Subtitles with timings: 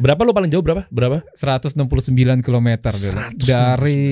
[0.00, 0.88] Berapa lo paling jauh berapa?
[0.88, 1.20] Berapa?
[1.36, 1.76] 169
[2.40, 3.20] km dulu.
[3.36, 3.44] 169.
[3.44, 4.04] Dari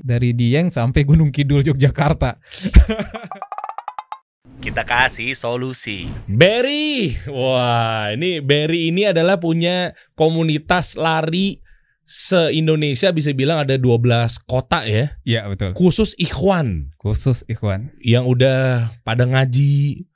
[0.00, 2.40] dari Dieng sampai Gunung Kidul Yogyakarta.
[4.64, 6.08] Kita kasih solusi.
[6.24, 7.20] Berry.
[7.28, 11.60] Wah, ini Berry ini adalah punya komunitas lari
[12.08, 15.20] se-Indonesia bisa bilang ada 12 kota ya.
[15.28, 15.76] Iya, betul.
[15.76, 17.92] Khusus Ikhwan Khusus Ikhwan.
[18.00, 20.08] yang udah pada ngaji.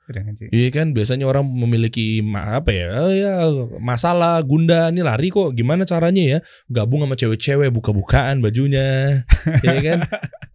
[0.51, 2.87] Iya kan biasanya orang memiliki apa ya?
[2.99, 3.33] Oh ya
[3.77, 6.37] masalah gunda ini lari kok gimana caranya ya?
[6.67, 9.21] Gabung sama cewek-cewek buka-bukaan bajunya.
[9.65, 9.99] Iya kan?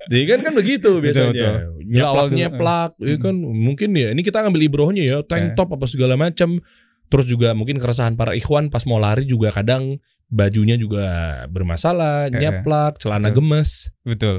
[0.07, 1.33] Iya kan kan begitu biasanya.
[1.33, 1.55] betul.
[1.87, 4.09] Nyeplak awal dulu, nyeplak, iya kan mungkin ya.
[4.15, 5.55] Ini kita ngambil ibrohnya ya, tank Eh.
[5.55, 6.59] top apa segala macam.
[7.07, 11.07] Terus juga mungkin keresahan para ikhwan pas mau lari juga kadang bajunya juga
[11.47, 13.37] bermasalah, nyeplak, celana betul.
[13.39, 13.71] gemes.
[14.03, 14.37] Betul.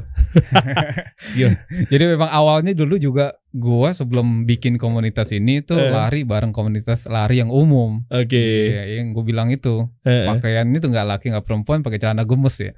[1.91, 5.89] Jadi memang awalnya dulu juga gua sebelum bikin komunitas ini tuh Eh.
[5.89, 8.03] lari bareng komunitas lari yang umum.
[8.07, 8.37] Oke.
[8.71, 10.23] Iya, yang gue bilang itu eh.
[10.25, 12.71] pakaiannya tuh nggak laki nggak perempuan pakai celana gemes ya,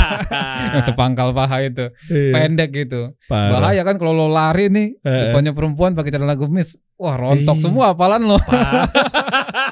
[0.72, 3.12] yang sepangkal paha itu, Iya, pendek gitu.
[3.26, 3.60] parah.
[3.60, 5.20] Bahaya kan kalau lo lari nih, eh.
[5.28, 7.64] depannya perempuan pakai celana gemes, wah rontok Iya.
[7.64, 8.38] semua apalan lo.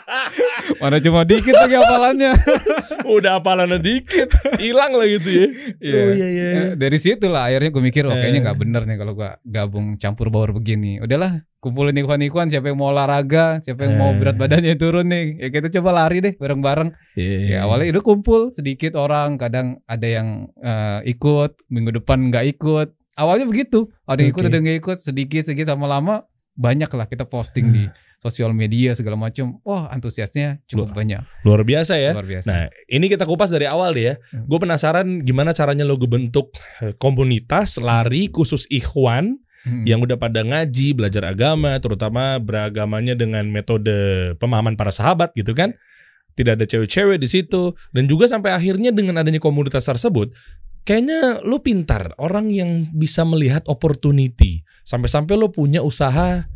[0.83, 2.33] Mana cuma dikit lagi apalannya.
[3.17, 5.47] Udah apalannya dikit, hilang lah gitu ya.
[5.81, 5.95] Iya.
[5.97, 6.29] Oh iya iya.
[6.29, 6.63] iya.
[6.63, 9.87] Eh, Dari situ lah akhirnya gue mikir, oh kayaknya nggak bener nih kalau gue gabung
[9.97, 10.99] campur baur begini.
[11.01, 14.19] Udahlah, kumpulin ikhwan-ikhwan siapa yang mau olahraga, siapa yang mau Eh.
[14.19, 15.27] berat badannya turun nih.
[15.41, 16.91] Ya kita coba lari deh bareng-bareng.
[17.19, 17.39] Iya.
[17.47, 22.89] Ya awalnya itu kumpul sedikit orang, kadang ada yang eh, ikut, minggu depan nggak ikut.
[23.21, 26.25] Awalnya begitu, ada yang ikut, ada yang nggak ikut, sedikit sedikit lama-lama
[26.57, 27.85] banyak lah kita posting di
[28.21, 29.59] sosial media segala macam.
[29.65, 32.13] Wah antusiasnya cukup Luar- banyak, luar biasa ya.
[32.13, 32.49] luar biasa.
[32.53, 34.15] Nah, ini kita kupas dari awal deh ya.
[34.31, 34.45] Hmm.
[34.45, 36.53] Gue penasaran gimana caranya lo bentuk
[36.85, 39.85] eh, komunitas lari khusus ikhwan Hmm.
[39.85, 43.93] yang udah pada ngaji, belajar agama, terutama beragamanya dengan metode
[44.41, 45.77] pemahaman para sahabat gitu kan.
[46.33, 50.33] Tidak ada cewek-cewek di situ dan juga sampai akhirnya dengan adanya komunitas tersebut
[50.81, 54.65] kayaknya lo pintar, orang yang bisa melihat opportunity.
[54.81, 56.49] Sampai-sampai lo punya usaha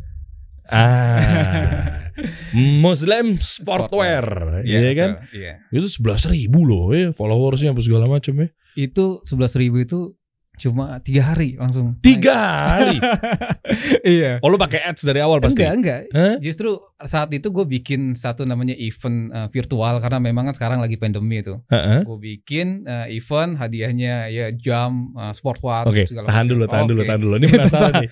[0.69, 2.01] ah
[2.55, 5.09] Muslim sportwear, Iya iya kan?
[5.35, 5.53] Iya.
[5.67, 8.47] Itu sebelas ribu loh ya followersnya apa segala macam ya.
[8.75, 9.99] Itu 11.000 ribu itu
[10.55, 11.99] cuma tiga hari langsung.
[11.99, 12.97] Tiga hari.
[14.17, 14.39] iya.
[14.39, 15.61] Oh lu pakai ads dari awal pasti.
[15.61, 16.01] Enggak, enggak.
[16.15, 16.35] Hah?
[16.39, 20.95] Justru saat itu gue bikin satu namanya event eh, virtual karena memang kan sekarang lagi
[20.95, 21.59] pandemi itu.
[21.67, 22.07] Heeh.
[22.07, 26.53] Gue bikin eh, event hadiahnya ya jam eh, sport watch Oke, segala tahan macam.
[26.55, 27.07] dulu, tahan dulu, Oke.
[27.07, 27.33] tahan dulu.
[27.35, 28.09] Ini penasaran nih.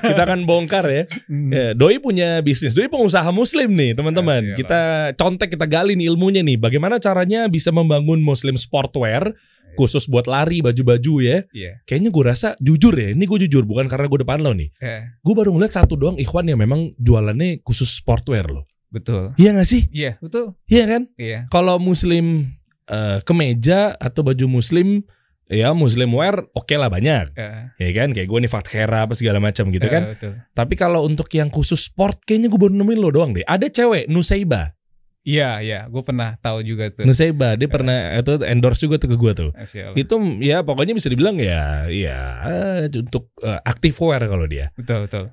[0.00, 1.04] Kita akan bongkar ya.
[1.26, 1.50] Hmm.
[1.50, 4.54] Ya, Doi punya bisnis, Doi pengusaha muslim nih teman-teman.
[4.54, 6.56] Kita contek, kita gali nih ilmunya nih.
[6.56, 9.34] Bagaimana caranya bisa membangun muslim sportwear
[9.74, 11.38] khusus buat lari baju-baju ya.
[11.50, 11.82] Iya.
[11.84, 14.70] Kayaknya gue rasa jujur ya, ini gue jujur bukan karena gue depan lo nih.
[14.78, 18.64] Eh, Gue baru ngeliat satu doang ikhwan yang memang jualannya khusus sportwear loh.
[18.90, 19.30] betul.
[19.38, 19.86] Iya gak sih?
[19.90, 20.58] Iya, betul.
[20.66, 21.02] Iya kan?
[21.14, 21.46] Iya.
[21.46, 22.50] Kalau muslim
[22.86, 25.06] eh, kemeja atau baju muslim
[25.46, 27.34] ya muslim wear oke lah banyak.
[27.34, 30.02] Eh, Ya kan kayak gue nih Fathera apa segala macam gitu eh, kan.
[30.14, 30.32] betul.
[30.50, 33.46] Tapi kalau untuk yang khusus sport kayaknya gue baru nemuin lo doang deh.
[33.46, 34.74] Ada cewek Nusaiba.
[35.20, 35.80] Iya, iya.
[35.92, 37.04] Gue pernah tahu juga tuh.
[37.04, 39.50] Nusaiba dia pernah itu endorse juga tuh ke gue tuh.
[39.52, 39.96] Masya Allah.
[40.00, 44.72] Itu ya pokoknya bisa dibilang ya ya eh, untuk eh, active wear kalau dia.
[44.72, 45.24] Betul, betul.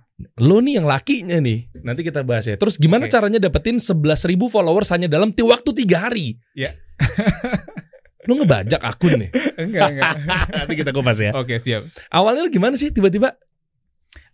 [0.44, 1.72] Lo nih yang lakinya nih.
[1.88, 2.59] Nanti kita bahas ya.
[2.59, 3.14] Terus gimana Oke.
[3.16, 6.36] caranya dapetin 11.000 followers hanya dalam waktu tiga hari?
[6.52, 6.75] Ya.
[8.28, 9.30] lo ngebajak akun nih.
[9.64, 10.14] enggak, enggak.
[10.59, 11.31] Nanti kita kupas ya.
[11.31, 11.88] Oke, siap.
[12.12, 13.40] Awalnya lo gimana sih tiba-tiba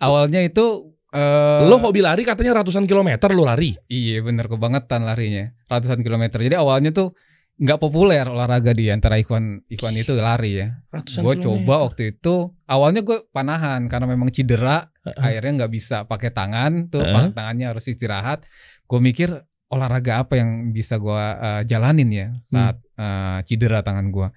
[0.01, 3.77] Awalnya itu eh lo hobi lari katanya ratusan kilometer lo lari.
[3.85, 6.41] Iya bener kebangetan larinya ratusan kilometer.
[6.41, 7.13] Jadi awalnya tuh
[7.53, 10.73] nggak populer olahraga di antara ikhwan ikhwan itu lari ya.
[10.89, 15.21] Ratusan Gue coba waktu itu awalnya gue panahan karena memang cedera Heeh.
[15.21, 18.49] akhirnya nggak bisa pakai tangan tuh pakai tangannya harus istirahat.
[18.89, 19.29] Gue mikir
[19.69, 24.27] olahraga apa yang bisa gue eh, jalanin ya saat eh, cedera tangan gue.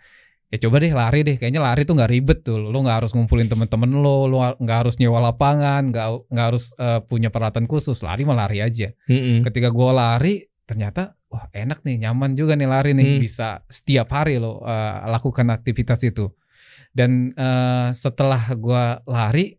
[0.46, 1.36] Ya coba deh lari deh.
[1.36, 2.58] Kayaknya lari tuh nggak ribet tuh.
[2.58, 4.30] Lo nggak harus ngumpulin temen-temen lo.
[4.30, 5.90] Lo nggak harus nyewa lapangan.
[5.90, 7.98] Nggak nggak harus eh, punya peralatan khusus.
[8.06, 9.42] Lari mah lari aja Mm-mm.
[9.42, 10.34] ketika gue lari
[10.66, 13.22] ternyata wah enak nih nyaman juga nih lari nih Hmm.
[13.22, 16.30] bisa setiap hari lo eh, lakukan aktivitas itu
[16.91, 19.54] dan eh, setelah gue lari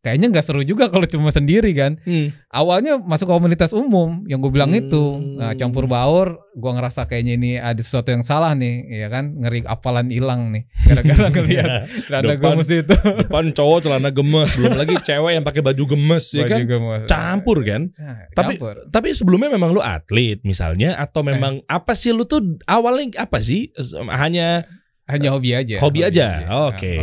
[0.00, 2.30] kayaknya nggak seru juga kalau cuma sendiri kan Hmm.
[2.48, 4.80] awalnya masuk komunitas umum yang gue bilang Hmm.
[4.80, 5.04] itu
[5.34, 9.62] nah, campur baur gue ngerasa kayaknya ini ada sesuatu yang salah nih ya kan ngeri
[9.62, 11.68] apalan hilang nih gara-gara ngelihat
[12.04, 12.42] celana Depan.
[12.54, 16.48] gemes itu Depan cowok celana gemes, belum lagi cewek yang pakai baju gemes ya Baju
[16.48, 16.60] kan.
[16.64, 17.06] gemes.
[17.06, 17.82] Campur kan?
[17.88, 18.74] Ca- Tapi campur.
[18.88, 21.26] tapi sebelumnya memang lu atlet misalnya atau Eh.
[21.28, 23.74] memang apa sih lu tuh awalnya apa sih?
[24.08, 24.62] Hanya
[25.04, 26.94] hanya hobi aja Hobi aja, oke.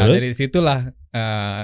[0.00, 0.16] Nah Terus?
[0.16, 0.80] dari situlah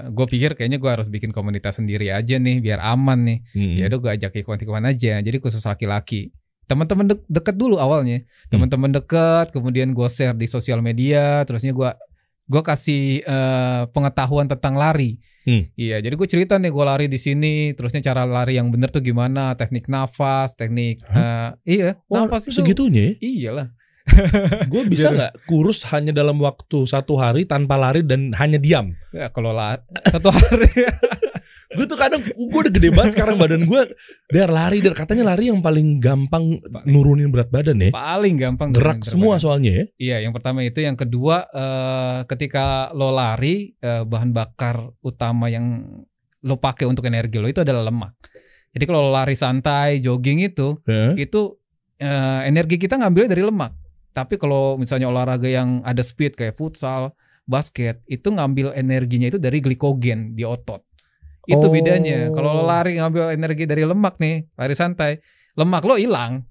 [0.07, 3.75] gue pikir kayaknya gue harus bikin komunitas sendiri aja nih biar aman nih Hmm.
[3.75, 6.35] ya udah gue ajak ikhwan-ikhwan aja jadi khusus laki-laki
[6.67, 8.51] teman-teman dek- deket dulu awalnya Hmm.
[8.53, 11.91] teman-teman deket kemudian gue share di sosial media terusnya gue
[12.45, 15.63] gue kasih eh, pengetahuan tentang lari Hmm.
[15.73, 18.99] iya jadi gue cerita nih gue lari di sini terusnya cara lari yang bener tuh
[19.01, 23.23] gimana teknik nafas teknik eh, iya Oh, nafas itu segitunya ya?
[23.23, 23.69] iyalah
[24.73, 28.95] Gue bisa Biar- nggak kurus hanya dalam waktu satu hari tanpa lari dan hanya diam?
[29.11, 29.83] ya, kalau lari
[30.15, 30.71] satu hari
[31.67, 33.83] Gue tuh kadang gue udah gede banget sekarang badan gue.
[34.31, 37.91] Biar lari, dan katanya lari yang paling gampang nurunin berat badan ya.
[37.91, 39.43] paling gampang Gerak semua badan.
[39.43, 39.85] soalnya ya.
[39.99, 45.83] Iya, yang pertama itu, yang kedua eh, ketika lo lari eh, bahan bakar utama yang
[46.41, 48.15] lo pakai untuk energi lo itu adalah lemak.
[48.71, 51.19] Jadi kalau lo lari santai, jogging itu, Heeh.
[51.19, 51.51] itu
[51.99, 53.75] eh, energi kita ngambilnya dari lemak.
[54.17, 57.13] Tapi kalau misalnya olahraga yang ada speed kayak futsal,
[57.45, 60.81] basket, itu ngambil energinya itu dari glikogen di otot.
[61.45, 61.73] Itu Oh.
[61.73, 62.33] bedanya.
[62.33, 65.21] Kalau lo lari ngambil energi dari lemak nih, lari santai,
[65.53, 66.49] lemak lo hilang.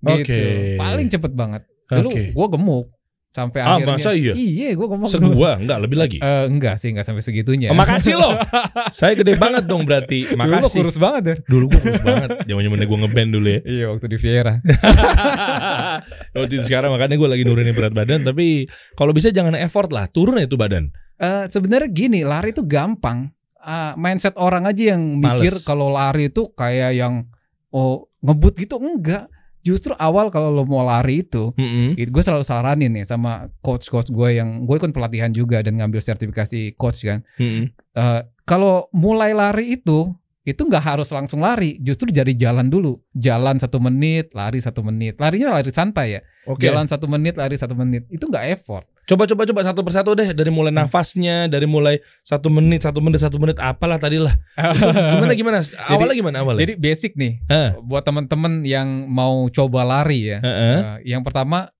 [0.00, 0.32] Gitu.
[0.32, 0.42] Oke.
[0.80, 1.62] Paling cepet banget.
[1.84, 2.22] Dulu Oke.
[2.32, 2.86] gue gemuk
[3.34, 3.98] sampai Ah, akhirnya.
[3.98, 4.30] masa iya?
[4.30, 5.10] Iya, gue gemuk.
[5.10, 6.18] Segua enggak lebih lagi.
[6.22, 7.68] Eh, enggak sih, enggak sampai segitunya.
[7.68, 8.38] Oh, makasih loh.
[8.94, 10.30] Saya gede banget dong berarti.
[10.30, 10.78] Dulu lo Makasih.
[10.78, 11.36] kurus banget ya.
[11.44, 12.28] Dulu gue kurus banget.
[12.46, 13.60] Zaman-zamannya gue ngeband dulu ya.
[13.66, 14.54] Iya, waktu di Viera.
[16.34, 20.06] Waktu itu sekarang makanya gue lagi nurunin berat badan tapi kalau bisa jangan effort lah,
[20.06, 20.90] turun itu badan.
[21.16, 23.30] Eh, sebenarnya gini, lari itu gampang.
[23.58, 27.24] Ah, mindset orang aja yang mikir kalau lari itu kayak yang
[27.70, 29.30] oh ngebut gitu enggak.
[29.64, 31.96] Justru awal kalau lo mau lari itu, Mm-mm.
[31.96, 36.76] gue selalu saranin nih sama coach-coach gue yang gue ikut pelatihan juga dan ngambil sertifikasi
[36.76, 37.24] coach kan.
[37.40, 37.72] Mm-mm.
[37.72, 40.12] Eh, kalau mulai lari itu
[40.44, 43.00] itu nggak harus langsung lari, justru jadi jalan dulu.
[43.16, 45.16] Jalan satu menit, lari satu menit.
[45.16, 46.20] Larinya lari santai ya.
[46.44, 46.68] Oke.
[46.68, 48.04] Jalan satu menit, lari satu menit.
[48.12, 48.84] Itu nggak effort.
[49.08, 53.24] Coba coba coba satu persatu deh dari mulai nafasnya, dari mulai satu menit, satu menit,
[53.24, 54.36] satu menit, apalah tadi lah.
[55.16, 55.58] Gimana gimana?
[55.64, 56.60] Awalnya gimana awalnya?
[56.64, 57.80] Jadi basic nih Hah?
[57.80, 60.44] buat teman-teman yang mau coba lari ya.
[60.44, 60.76] Heeh.
[60.76, 61.72] Eh, yang pertama,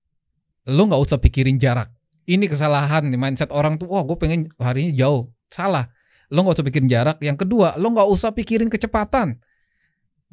[0.68, 1.92] lu nggak usah pikirin jarak.
[2.24, 3.92] Ini kesalahan nih mindset orang tuh.
[3.92, 5.28] Wah, gue pengen larinya jauh.
[5.52, 5.92] Salah.
[6.34, 7.22] Lo nggak usah pikirin jarak.
[7.22, 9.38] Yang kedua, lo nggak usah pikirin kecepatan.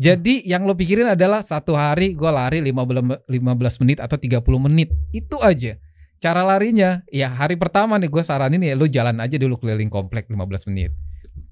[0.01, 4.89] Jadi yang lo pikirin adalah satu hari gue lari 15, 15 menit atau 30 menit.
[5.13, 5.77] Itu aja.
[6.17, 10.25] Cara larinya, ya hari pertama nih gue saranin ya lo jalan aja dulu keliling komplek
[10.25, 10.89] 15 menit.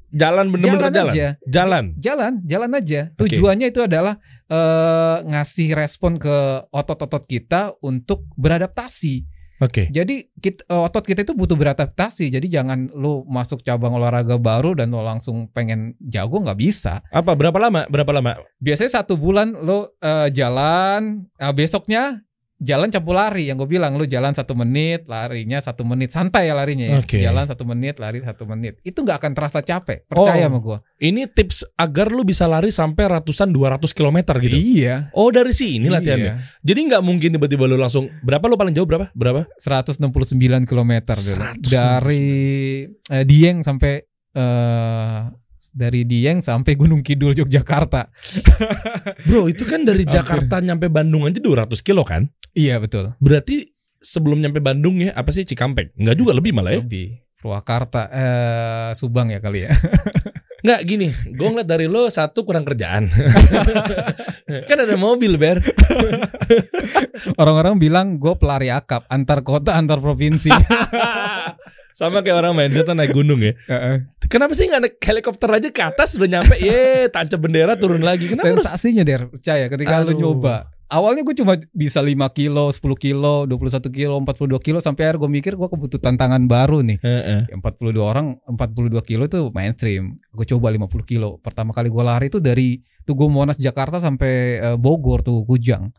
[0.09, 1.13] Jalan bener-bener jalan.
[1.13, 1.85] aja Jalan.
[2.01, 3.29] jalan jalan aja Oke.
[3.29, 4.17] tujuannya itu adalah
[4.49, 9.28] eh, ngasih respon ke otot-otot kita untuk beradaptasi
[9.59, 9.87] Oke.
[9.89, 14.71] jadi kit- eh, otot kita itu butuh beradaptasi jadi jangan lu masuk cabang olahraga baru
[14.73, 17.83] dan lo langsung pengen jago nggak bisa Apa berapa lama?
[17.85, 18.39] Berapa lama?
[18.57, 22.23] biasanya satu bulan lo eh, jalan eh, besoknya
[22.59, 26.53] jalan campur lari yang gue bilang lu jalan satu menit larinya satu menit santai ya
[26.53, 27.23] larinya ya Oke.
[27.23, 30.51] jalan satu menit lari satu menit itu nggak akan terasa capek percaya Oh.
[30.51, 34.51] sama gue Ini tips agar lu bisa lari sampai ratusan 200 km gitu.
[34.59, 36.33] iya Oh dari sini latihannya.
[36.35, 36.43] Iya.
[36.59, 39.07] Jadi nggak mungkin tiba-tiba lu langsung berapa lu paling jauh berapa?
[39.15, 39.47] Berapa?
[39.55, 40.35] 169
[40.67, 41.39] km dulu.
[41.63, 41.71] 169.
[41.71, 42.27] Dari
[43.09, 44.03] eh, Dieng sampai
[44.35, 45.19] eh
[45.69, 48.09] dari Dieng sampai Gunung Kidul Yogyakarta.
[49.27, 50.01] Bro itu kan dari.
[50.09, 52.25] Jakarta nyampe Bandung aja 200 kilo kan?
[52.57, 53.13] Iya betul.
[53.21, 53.69] Berarti
[54.01, 55.93] sebelum nyampe Bandung ya apa sih Cikampek?
[55.99, 56.81] Enggak juga lebih malah ya.
[56.81, 57.21] Lebih.
[57.39, 59.71] Purwakarta eh Subang ya kali ya.
[60.59, 63.07] Enggak gini, gue ngeliat dari lo satu kurang kerjaan.
[64.67, 65.63] kan ada mobil ber.
[67.39, 70.51] Orang-orang bilang gue pelari akap antar kota antar provinsi.
[71.91, 73.53] Sama kayak orang mindsetnya naik gunung ya.
[74.29, 76.55] Kenapa sih nggak naik helikopter aja ke atas udah nyampe?
[76.61, 78.29] Ye, tancap bendera turun lagi.
[78.29, 78.63] Kenapa harus?
[78.63, 80.19] Sensasinya der, percaya ketika lu Aduh.
[80.19, 80.69] nyoba.
[80.89, 85.31] Awalnya gue cuma bisa 5 kilo, 10 kilo, 21 kilo, 42 kilo sampai akhirnya gue
[85.37, 86.97] mikir gue kebutuh tantangan baru nih.
[86.97, 92.33] Ya, 42 orang 42 kilo itu mainstream gue coba 50 kilo pertama kali gue lari
[92.33, 95.93] itu dari Tugu Monas Jakarta sampai eh, Bogor tuh Kujang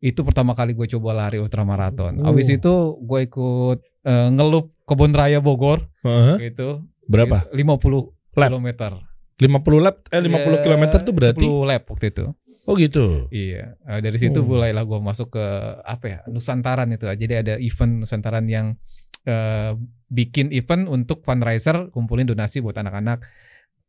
[0.00, 2.32] itu pertama kali gue coba lari ultramaraton Oh.
[2.32, 3.78] abis itu gue ikut
[4.08, 6.50] eh, ngelup kebun raya Bogor Heeh.
[6.50, 7.46] gitu Berapa?
[7.50, 8.50] 50 Lap.
[8.50, 8.92] kilometer
[9.36, 9.46] 50
[9.80, 12.24] lap eh 50 Ya, kilometer tuh berarti 10 lap waktu itu
[12.66, 13.26] Oh gitu.
[13.30, 14.46] iya Eh, dari situ Oh.
[14.46, 15.44] mulailah gue masuk ke
[15.80, 18.74] apa ya Nusantaran itu jadi ada event Nusantaran yang
[19.22, 19.72] eh,
[20.06, 23.24] bikin event untuk fundraiser kumpulin donasi buat anak-anak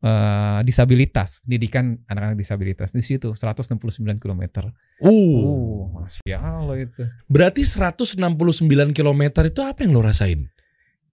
[0.01, 3.77] eh, disabilitas pendidikan anak-anak disabilitas di situ 169
[4.17, 4.71] km.
[4.97, 7.03] Uh, Uh, masya Allah itu.
[7.27, 8.17] berarti 169
[8.91, 10.47] km itu apa yang lo rasain?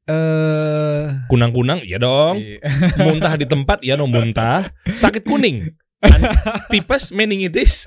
[0.09, 2.41] Eh, Kunang-kunang, ya dong.
[2.41, 2.65] iya.
[3.05, 4.65] Muntah di tempat, ya dong muntah.
[4.89, 5.69] Sakit kuning.
[6.73, 7.85] Tipes, meningitis.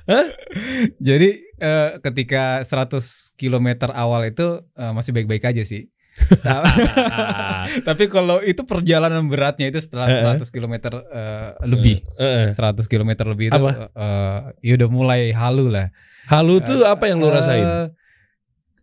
[1.08, 5.90] Jadi eh, ketika 100 km awal itu eh, masih baik-baik aja sih.
[7.82, 10.38] Tapi kalau itu perjalanan beratnya itu setelah Eh, eh.
[10.38, 11.96] 100 km eh, lebih.
[12.16, 12.54] Eh, eh.
[12.54, 13.90] 100 km lebih itu Apa?
[13.90, 15.90] eh, ya udah mulai halu lah.
[16.30, 17.68] Halu tuh Eh, apa yang lo eh, rasain?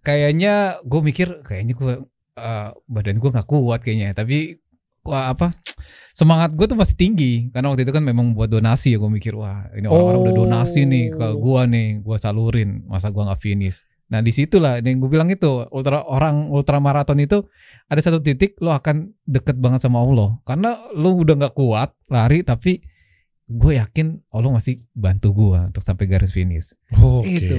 [0.02, 1.94] Kayaknya gue mikir kayaknya gue
[2.42, 4.18] eh, badan gue nggak kuat kayaknya.
[4.18, 4.58] Tapi
[5.02, 5.50] wah apa
[6.14, 9.34] semangat gue tuh masih tinggi karena waktu itu kan memang buat donasi ya gue mikir
[9.34, 11.42] wah ini orang-orang udah donasi nih ke Oh.
[11.42, 13.82] gue nih gue salurin masa gue nggak finish.
[14.12, 17.48] Nah di situlah yang gue bilang itu ultra orang ultramaraton itu
[17.88, 22.44] ada satu titik lo akan deket banget sama Allah karena lo udah nggak kuat lari
[22.44, 22.84] tapi
[23.46, 26.72] gue yakin Allah masih bantu gue untuk sampai garis finish.
[26.96, 27.28] Oke.
[27.28, 27.58] itu.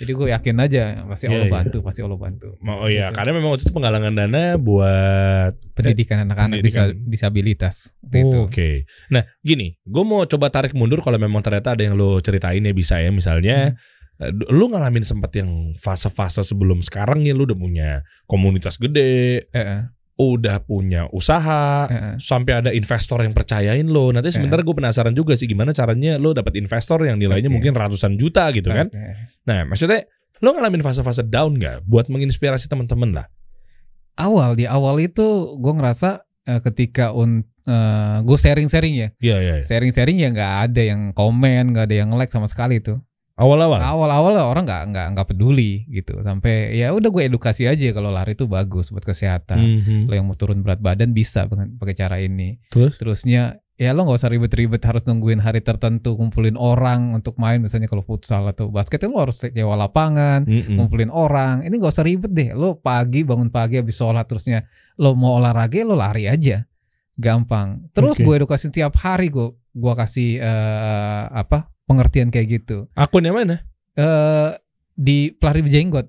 [0.00, 1.54] Jadi gue yakin aja pasti Iya, Allah iya.
[1.54, 2.48] bantu, pasti Allah bantu.
[2.62, 3.16] Oh iya, Gitu.
[3.20, 7.92] karena memang waktu itu penggalangan dana buat Pendidikan anak-anak disa- disabilitas.
[8.40, 8.88] Oke.
[9.08, 12.72] Nah, gini, gue mau coba tarik mundur kalau memang ternyata ada yang lo ceritain ya
[12.72, 13.12] bisa ya.
[13.12, 13.76] Misalnya,
[14.16, 17.88] eh, lu ngalamin sempat yang fase-fase sebelum sekarang ya lu udah punya
[18.24, 19.80] komunitas gede, Eh, eh,
[20.20, 22.14] udah punya usaha, eh, eh.
[22.20, 24.12] sampai ada investor yang percayain lo.
[24.12, 27.56] Nanti sebentar gue penasaran juga sih gimana caranya lo dapat investor yang nilainya Oke.
[27.56, 28.92] mungkin ratusan juta gitu kan.
[28.92, 29.00] Oke.
[29.48, 30.04] Nah, maksudnya
[30.44, 33.26] lo ngalamin fase-fase down nggak buat menginspirasi teman-teman lah?
[34.20, 37.40] Awal di awal itu gue ngerasa eh, ketika un,
[38.20, 39.54] gue sharing-sharing ya, Iya, iya.
[39.62, 39.64] iya.
[39.64, 43.00] sharing-sharing ya nggak ada yang komen, nggak ada yang like sama sekali itu.
[43.40, 43.80] Awal-awal.
[43.80, 48.36] Awal-awal orang nggak nggak nggak peduli gitu, sampai ya udah gue edukasi aja kalau lari
[48.36, 49.56] itu bagus buat kesehatan.
[49.56, 49.98] Mhm.
[50.06, 52.60] Lo yang mau turun berat badan bisa dengan pakai cara ini.
[52.68, 53.00] Terus?
[53.00, 57.88] Terusnya ya lo nggak usah ribet-ribet harus nungguin hari tertentu kumpulin orang untuk main misalnya
[57.88, 60.76] kalau futsal atau basket lo harus nyewa lapangan Mm-mm.
[60.76, 64.68] ngumpulin orang ini nggak usah ribet deh lo pagi bangun pagi habis sholat terusnya
[65.00, 66.60] lo mau olahraga lo lari aja
[67.16, 68.28] gampang terus Oke.
[68.28, 73.66] gue edukasi tiap hari gue gue kasih eh, apa pengertian kayak gitu Akunnya mana?
[73.92, 74.54] eh
[74.94, 76.06] di pelari berjenggot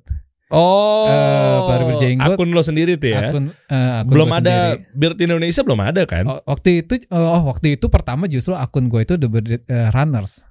[0.51, 2.35] Oh, Eh, pelari berjenggot.
[2.35, 3.31] akun lo sendiri tuh ya?
[3.31, 4.91] akun, eh, akun belum ada sendiri.
[4.93, 6.23] Beard Indonesia belum ada kan?
[6.27, 9.47] Oh, waktu itu oh waktu itu pertama justru akun gue itu The Bird
[9.95, 10.43] Runners.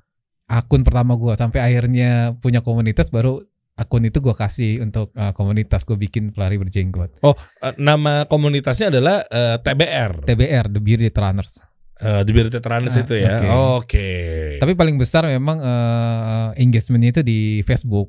[0.49, 3.44] Akun pertama gue sampai akhirnya punya komunitas baru
[3.76, 7.20] akun itu gue kasih untuk eh, komunitas gue bikin pelari berjenggot.
[7.20, 7.37] Eh,
[7.76, 11.60] nama komunitasnya adalah eh, TBR, TBR The Bearded Runners.
[12.00, 13.35] Eh, The Bearded Runners Ah, itu ya.
[13.37, 13.49] oke.
[13.85, 14.09] Oke.
[14.57, 18.09] Tapi paling besar memang eh, engagementnya itu di Facebook.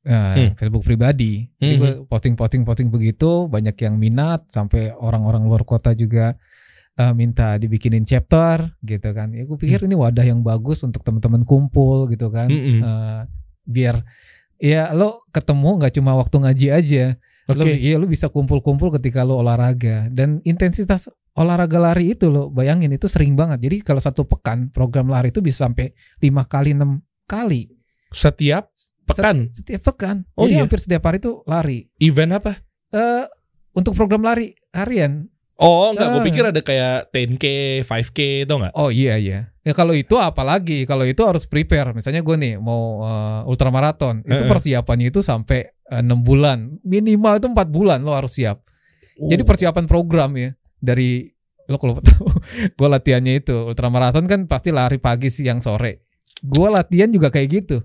[0.00, 0.50] Eh, Hmm.
[0.56, 1.44] Facebook pribadi.
[1.56, 1.80] Jadi Mhm.
[1.80, 6.36] gue posting-posting posting begitu banyak yang minat sampai orang-orang luar kota juga
[6.94, 9.32] eh, minta dibikinin chapter gitu kan.
[9.32, 12.48] Ya gue pikir ini wadah yang bagus untuk teman-teman kumpul gitu kan.
[12.48, 12.80] Mm-mm.
[12.80, 13.20] Eh,
[13.64, 14.04] biar
[14.56, 17.04] ya lo ketemu nggak cuma waktu ngaji aja.
[17.48, 17.72] Lo, Oke.
[17.74, 23.06] iya lo bisa kumpul-kumpul ketika lo olahraga dan intensitas olahraga lari itu lo bayangin itu
[23.06, 23.62] sering banget.
[23.62, 27.70] Jadi kalau satu pekan program lari itu bisa sampai lima kali enam kali
[28.10, 28.74] Setiap
[29.06, 30.26] pekan setiap pekan.
[30.34, 30.62] Oh, Jadi iya?
[30.62, 31.86] hampir setiap hari itu lari.
[31.98, 32.58] event apa?
[32.90, 33.24] Eh
[33.70, 35.30] untuk program lari harian.
[35.54, 36.26] Oh, enggak, gue Ah.
[36.26, 37.44] pikir ada kayak 10K,
[37.84, 38.72] 5K, tau nggak?
[38.74, 39.52] Oh iya iya.
[39.60, 41.92] Ya kalau itu apalagi kalau itu harus prepare.
[41.92, 44.48] Misalnya gue nih mau eh, ultramaraton, itu Eh, eh.
[44.48, 48.64] persiapannya itu sampai eh, enam bulan, minimal itu empat bulan lo harus siap.
[49.20, 49.46] Jadi Oh.
[49.46, 51.28] persiapan program ya dari
[51.70, 52.26] lo kalau tahu,
[52.74, 56.08] gue latihannya itu ultramaraton kan pasti lari pagi, siang, sore.
[56.42, 57.78] Gue latihan juga kayak gitu.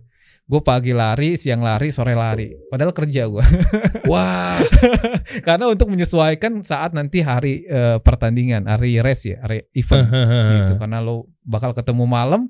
[0.46, 2.54] Gue pagi lari, siang lari, sore lari.
[2.70, 3.44] Padahal kerja gue.
[4.12, 4.62] Wah,
[5.48, 10.10] Karena untuk menyesuaikan saat nanti hari eh, pertandingan, hari race ya, hari event.
[10.66, 12.50] gitu karena lo bakal ketemu malam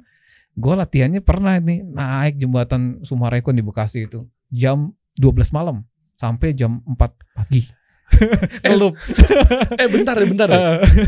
[0.56, 5.84] gue latihannya pernah nih naik jembatan Sumarekon di Bekasi itu jam 12 malam
[6.16, 6.96] sampai jam 4
[7.36, 7.62] pagi
[8.62, 8.94] Ngelup.
[9.82, 10.48] eh bentar ya, bentar.
[10.54, 10.62] ya.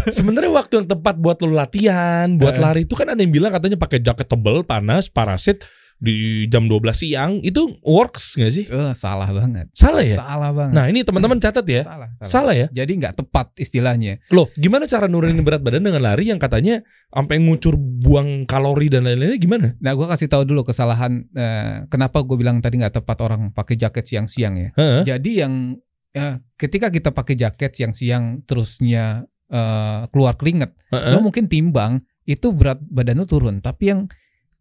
[0.10, 2.62] Sebenarnya waktu yang tepat buat lo latihan, buat Eh.
[2.62, 5.63] lari itu kan ada yang bilang katanya pakai jaket tebel, panas, parasit
[5.98, 8.66] di jam 12 siang itu works nggak sih?
[8.66, 10.13] Eh, salah banget Salah ya?
[10.16, 11.82] salah banget Nah ini teman-teman catat ya.
[11.82, 12.68] salah, salah Salah ya?
[12.70, 17.42] jadi nggak tepat istilahnya Loh, gimana cara nurunin berat badan dengan lari yang katanya sampai
[17.42, 19.68] ngucur buang kalori dan lain-lainnya gimana?
[19.77, 23.74] nah gue kasih tahu dulu kesalahan eh, kenapa gue bilang tadi nggak tepat orang pakai
[23.75, 25.01] jaket siang-siang ya Heeh.
[25.04, 25.82] Jadi yang
[26.17, 26.25] ya,
[26.57, 31.13] ketika kita pakai jaket siang-siang terusnya eh, keluar keringet, Heeh.
[31.13, 34.09] lo mungkin timbang itu berat badan lo turun, tapi yang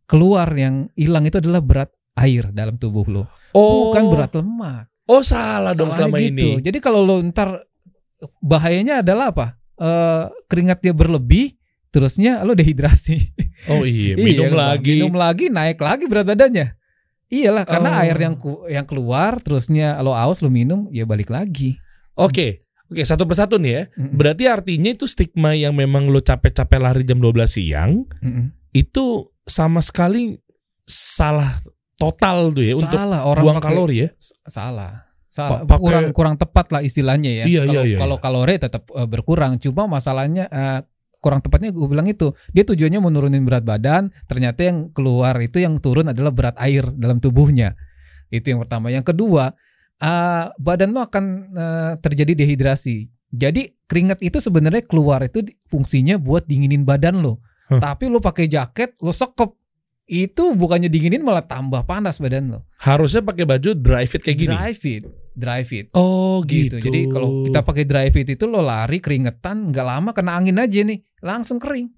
[0.05, 4.87] keluar yang hilang itu adalah berat air dalam tubuh lo, Oh, bukan berat lemak.
[5.07, 6.49] Oh salah dong Salahnya selama gitu.
[6.51, 6.63] ini.
[6.63, 7.63] Jadi kalau lo ntar
[8.43, 9.47] bahayanya adalah apa?
[9.77, 11.53] Eh, keringat dia berlebih,
[11.91, 13.19] terusnya lo dehidrasi.
[13.69, 14.93] Oh iya, minum Iya, lagi.
[14.99, 16.73] Minum lagi, naik lagi berat badannya.
[17.27, 18.01] Iyalah, karena Oh.
[18.01, 21.75] air yang ku- yang keluar, terusnya lo aus, lo minum, ya balik lagi.
[22.15, 22.63] Oke.
[22.87, 23.83] Oke, satu persatu nih ya.
[23.93, 24.15] Mm-mm.
[24.15, 28.55] Berarti artinya itu stigma yang memang lo capek-capek lari jam 12 siang Mm-mm.
[28.73, 29.05] itu
[29.43, 30.39] sama sekali
[30.85, 31.51] salah
[31.95, 34.09] total tuh ya untuk salah orang buang pakai kalori ya.
[34.47, 37.45] salah Sa- Pa- pakai- kurang kurang tepat lah istilahnya ya.
[37.45, 40.81] Iya, kalau iya, iya, kalau kalori tetap eh, berkurang, cuma masalahnya eh,
[41.21, 45.81] kurang tepatnya gue bilang itu dia tujuannya menurunin berat badan, ternyata yang keluar itu yang
[45.81, 47.75] turun adalah berat air dalam tubuhnya.
[48.31, 48.91] Itu yang pertama.
[48.91, 49.55] Yang kedua,
[50.03, 53.11] eh, badan lo akan eh, terjadi dehidrasi.
[53.35, 57.43] Jadi keringat itu sebenarnya keluar itu fungsinya buat dinginin badan lo.
[57.67, 57.83] Huh.
[57.83, 59.59] Tapi lo pakai jaket, lo sekop.
[60.07, 62.61] Itu bukannya dinginin malah tambah panas badan lo.
[62.79, 64.55] Harusnya pakai baju dry fit kayak gini.
[64.55, 65.03] Dry fit,
[65.37, 66.81] dry fit Oh gitu.
[66.81, 70.81] Jadi kalau kita pakai dry fit itu lo lari keringetan nggak lama kena angin aja
[70.83, 71.93] nih langsung kering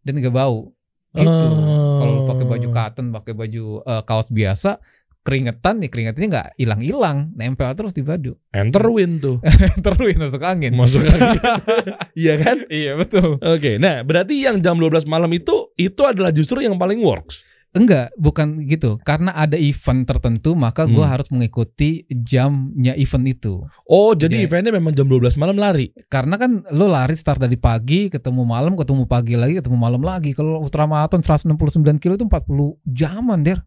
[0.00, 0.72] dan nggak bau.
[1.12, 1.28] Gitu.
[1.28, 2.00] Oh.
[2.00, 4.80] Kalau pakai baju cotton, pakai baju eh, kaos biasa
[5.20, 8.32] keringetan nih keringetnya nggak hilang-hilang, nempel terus di baju.
[8.56, 9.36] enter win tuh.
[9.84, 10.72] Terus masuk angin.
[10.72, 11.38] Masuk lagi.
[12.20, 12.56] Iya kan?
[12.68, 13.38] iya betul.
[13.38, 17.44] Oke, nah berarti yang jam 12 malam itu itu adalah justru yang paling works.
[17.70, 18.98] Enggak, bukan gitu.
[19.00, 21.12] Karena ada event tertentu, maka gue Hmm.
[21.14, 23.62] harus mengikuti jamnya event itu.
[23.86, 25.94] Oh, jadi Jadi- eventnya memang jam 12 malam lari.
[26.10, 30.34] Karena kan lo lari start dari pagi, ketemu malam, ketemu pagi lagi, ketemu malam lagi.
[30.34, 33.62] Kalau ultramaraton 169 kilo itu 40 jaman, Der.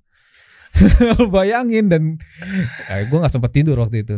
[1.22, 2.18] Lo bayangin dan
[2.90, 4.18] eh, gue nggak sempat tidur waktu itu.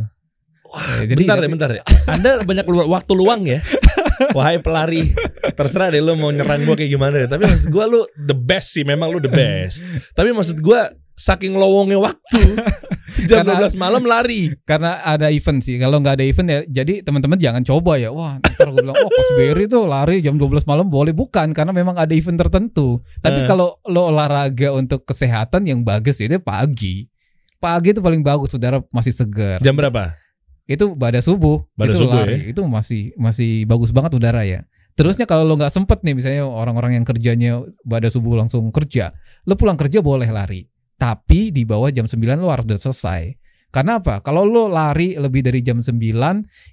[0.97, 1.83] Eh, jadi bentar ya, bentar ya.
[2.15, 3.61] Anda banyak lu- waktu luang ya.
[4.31, 5.11] Wahai pelari,
[5.51, 7.29] terserah deh lu mau nyerang gua kayak gimana deh.
[7.29, 9.79] Tapi maksud gua lu the best sih, memang lu the best.
[10.11, 12.43] Tapi maksud gua saking lowongnya waktu
[13.31, 14.51] jam Karena- 12 malam lari.
[14.63, 15.75] karena ada event sih.
[15.75, 18.11] Kalau nggak ada event ya, jadi teman-teman jangan coba ya.
[18.11, 21.71] Wah, ntar gue bilang, oh Coach Berry tuh lari jam 12 malam boleh bukan karena
[21.71, 22.99] memang ada event tertentu.
[23.19, 23.47] Tapi Eh.
[23.47, 27.07] kalau lo olahraga untuk kesehatan yang bagus itu pagi.
[27.55, 29.63] Pagi itu paling bagus, saudara masih segar.
[29.63, 30.19] Jam berapa?
[30.65, 31.61] Itu pada subuh.
[31.77, 32.25] Pada itu subuh ya?
[32.25, 34.65] lari itu masih masih bagus banget udara ya.
[34.95, 39.11] Terusnya kalau lo nggak sempet nih misalnya orang-orang yang kerjanya pada subuh langsung kerja
[39.45, 40.65] lo pulang kerja boleh lari.
[40.95, 43.21] Tapi di bawah jam 9 lo harus udah selesai.
[43.69, 44.23] Karena apa?
[44.23, 45.99] Kalau lo lari lebih dari jam 9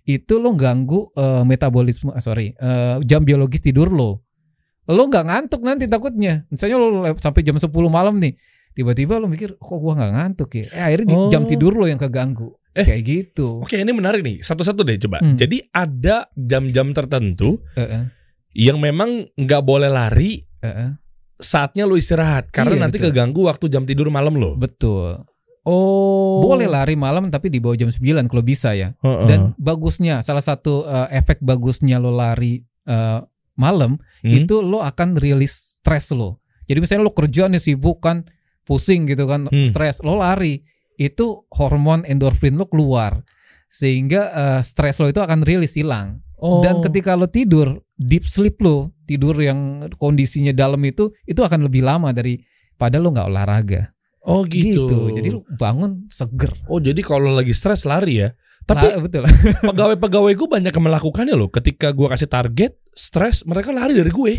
[0.07, 4.23] itu lo ganggu eh, metabolisme ah, sorry eh, jam biologis tidur lo.
[4.89, 6.47] Lo nggak ngantuk nanti takutnya.
[6.49, 8.39] Misalnya lo sampai jam 10 malam nih
[8.73, 10.67] tiba-tiba lo mikir kok gua nggak ngantuk ya?
[10.73, 11.29] Eh, akhirnya Oh.
[11.29, 12.83] jam tidur lo yang keganggu Eh.
[12.83, 14.41] kayak gitu Oke, ini menarik nih.
[14.41, 15.21] Satu-satu deh coba.
[15.21, 15.37] Hmm.
[15.37, 18.09] Jadi ada jam-jam tertentu Heeh,
[18.55, 20.97] yang memang nggak boleh lari heeh.
[21.35, 23.13] saatnya lu istirahat karena Iya, nanti betul.
[23.13, 24.57] keganggu waktu jam tidur malam lo.
[24.57, 25.21] Betul.
[25.63, 26.43] Oh.
[26.43, 28.97] Boleh lari malam tapi di bawah jam 9 kalau bisa ya.
[28.99, 29.27] Heeh.
[29.27, 33.21] Dan bagusnya salah satu eh, efek bagusnya lo lari eh,
[33.55, 34.33] malam Hmm?
[34.39, 36.39] itu lo akan rilis stres lo.
[36.65, 38.23] Jadi misalnya lo kerja nih sibuk kan
[38.63, 39.67] pusing gitu kan Hmm.
[39.67, 40.63] stres lo lari
[40.97, 43.25] itu hormon endorfin lo keluar
[43.73, 46.21] sehingga eh, stres lo itu akan rilis hilang.
[46.43, 46.61] Oh.
[46.61, 51.87] Dan ketika lo tidur, deep sleep lo, tidur yang kondisinya dalam itu, itu akan lebih
[51.87, 53.95] lama daripada lo nggak olahraga.
[54.23, 55.11] oh gitu.
[55.15, 56.55] Jadi lo bangun seger.
[56.71, 58.31] Oh jadi kalau lagi stres lari ya.
[58.63, 59.27] Tapi Lah, betul.
[59.75, 61.51] pegawai-pegawai gue banyak yang melakukannya loh.
[61.51, 64.33] Ketika gue kasih target, stres, mereka lari dari gue.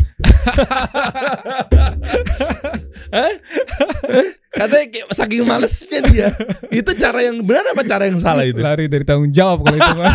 [4.54, 6.28] Katanya kayak saking malesnya dia.
[6.70, 8.58] Itu cara yang benar apa cara yang salah itu?
[8.58, 10.14] Lari dari tanggung jawab kalau itu kan.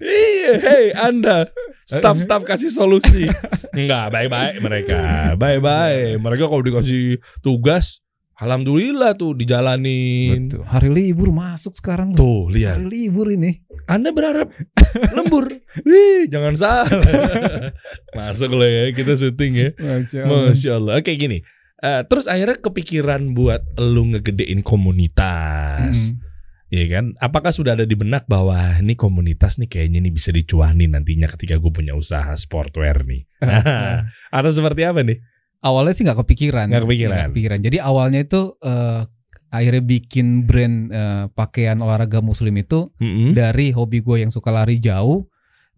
[0.00, 1.52] Iya, hey Anda,
[1.84, 3.28] staff-staff kasih solusi.
[3.76, 5.00] Enggak, baik-baik mereka.
[5.36, 6.16] Baik-baik.
[6.24, 8.00] Mereka kalau dikasih tugas,
[8.40, 10.48] alhamdulillah tuh dijalanin.
[10.48, 10.64] Betul.
[10.64, 12.16] Hari libur masuk sekarang.
[12.16, 12.80] Tuh, lihat.
[12.80, 13.60] Hari libur ini.
[13.84, 14.48] Anda berharap
[15.12, 15.52] lembur.
[15.84, 16.88] Wih, jangan salah.
[18.16, 19.68] Masuk loh ya, kita syuting ya.
[19.76, 20.92] Masya Masya Allah.
[21.02, 21.42] Oke gini.
[21.80, 26.12] Eh, terus akhirnya kepikiran buat lu ngegedein komunitas.
[26.70, 27.04] Iya kan?
[27.18, 31.26] Apakah sudah ada di benak bahwa "Ah, ini komunitas nih kayaknya nih bisa dicuanin nantinya
[31.26, 33.26] ketika gue punya usaha sportwear nih.
[34.36, 35.18] Atau seperti apa nih?
[35.64, 36.66] Awalnya sih nggak kepikiran.
[36.70, 37.16] Nggak kepikiran.
[37.16, 37.58] Nggak kepikiran.
[37.64, 39.00] Jadi awalnya itu eh,
[39.50, 43.34] akhirnya bikin brand eh, pakaian olahraga muslim itu Mm-mm.
[43.34, 45.26] dari hobi gue yang suka lari jauh.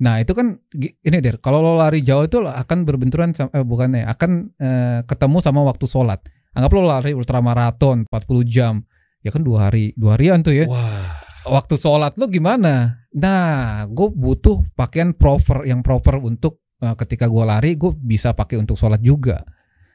[0.02, 3.62] Nah itu kan ini der, kalau lo lari jauh itu lo akan berbenturan sama, eh,
[3.62, 6.18] bukannya akan eh, ketemu sama waktu sholat.
[6.58, 8.82] Anggap lo lari ultramaraton 40 jam,
[9.22, 10.66] ya kan dua hari dua harian tuh ya.
[10.66, 11.22] Wah.
[11.46, 13.06] Waktu sholat lo gimana?
[13.14, 18.58] Nah, gue butuh pakaian proper yang proper untuk eh, ketika gue lari, gue bisa pakai
[18.58, 19.46] untuk sholat juga.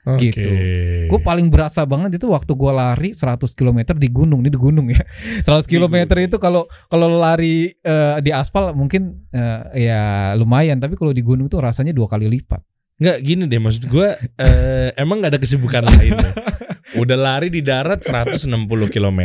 [0.08, 0.32] Oke.
[0.32, 0.50] Gitu.
[1.12, 4.88] Gue paling berasa banget itu waktu gue lari 100 km di gunung, ini di gunung
[4.88, 5.04] ya.
[5.48, 10.02] 100 km itu kalau kalau lari eh, di aspal mungkin eh, ya
[10.40, 12.64] lumayan, tapi kalau di gunung tuh rasanya dua kali lipat.
[12.98, 14.08] Nggak gini deh maksud gue
[14.48, 16.16] eh, emang nggak ada kesibukan lain.
[16.16, 16.32] ya?
[17.04, 18.48] Udah lari di darat 160
[18.88, 19.22] km.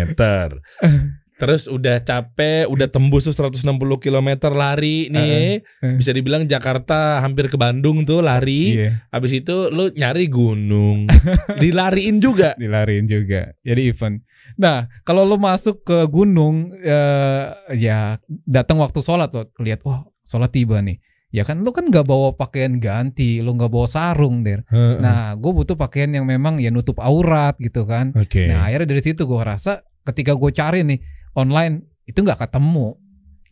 [1.43, 3.67] Terus udah capek, udah tembus tuh 160
[3.99, 5.59] km lari nih.
[5.59, 5.99] Uh-uh.
[5.99, 8.79] Bisa dibilang Jakarta hampir ke Bandung tuh lari.
[8.79, 11.11] Iya, Habis itu lu nyari gunung.
[11.63, 12.55] Dilariin juga.
[12.55, 13.51] dilariin juga.
[13.67, 14.23] Jadi event.
[14.55, 20.55] Nah, kalau lo masuk ke gunung eh, ya datang waktu sholat lo lihat wah sholat
[20.55, 21.03] tiba nih.
[21.35, 24.63] Ya kan lo kan nggak bawa pakaian ganti, lo nggak bawa sarung der.
[24.71, 28.15] Nah, gue butuh pakaian yang memang ya nutup aurat gitu kan.
[28.15, 28.47] Oke.
[28.47, 30.99] Nah, akhirnya dari situ gue rasa ketika gue cari nih
[31.37, 32.99] online itu nggak ketemu.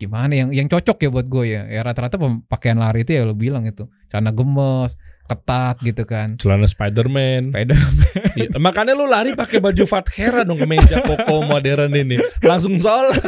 [0.00, 1.62] Gimana yang yang cocok ya buat gue ya?
[1.68, 2.16] Ya rata-rata
[2.48, 4.96] pakaian lari itu ya lo bilang itu celana gemes,
[5.28, 6.34] ketat gitu kan.
[6.40, 7.52] Celana Spiderman.
[7.54, 7.76] Sepeda
[8.34, 12.16] Iya, Makanya lu lari pakai baju Fathera dong kemeja koko modern ini.
[12.42, 13.20] Langsung sholat.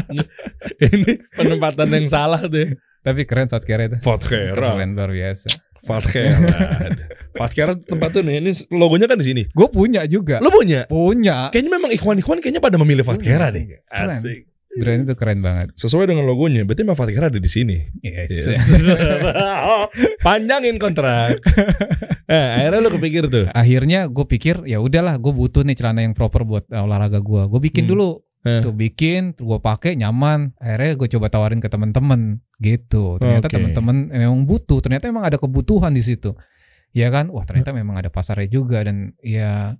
[0.88, 2.78] ini penempatan yang salah tuh.
[2.98, 3.98] tapi keren saat kira itu.
[4.04, 4.76] Fathera.
[4.76, 5.48] Keren luar biasa.
[5.82, 6.34] Fathera.
[7.38, 8.42] Fathera tempat tuh nih.
[8.42, 9.42] Ini logonya kan di sini.
[9.50, 10.42] Gue punya juga.
[10.42, 10.84] Lu punya?
[10.90, 11.52] Punya.
[11.54, 13.78] Kayaknya memang ikhwan-ikhwan kayaknya pada memilih Fathera deh.
[13.86, 14.46] Asik.
[14.78, 15.74] Brand itu keren banget.
[15.74, 17.82] Sesuai dengan logonya, berarti memang Fathera ada di sini.
[17.98, 18.30] Yes.
[18.46, 18.62] Yes.
[20.26, 21.38] Panjangin kontrak.
[22.28, 23.48] Eh, akhirnya lu kepikir tuh.
[23.56, 27.42] Akhirnya gue pikir ya udahlah gue butuh nih celana yang proper buat uh, olahraga gue.
[27.48, 27.96] Gue bikin Hmm.
[27.96, 28.08] dulu.
[28.48, 28.60] Eh.
[28.64, 30.56] Tuh bikin, gue pakai nyaman.
[30.56, 33.20] Akhirnya gue coba tawarin ke teman-teman gitu.
[33.20, 33.54] Ternyata Oke.
[33.60, 34.80] teman-teman memang butuh.
[34.80, 36.32] Ternyata emang ada kebutuhan di situ.
[36.90, 37.28] Ya kan?
[37.28, 39.76] Wah ternyata memang ada pasarnya juga dan ya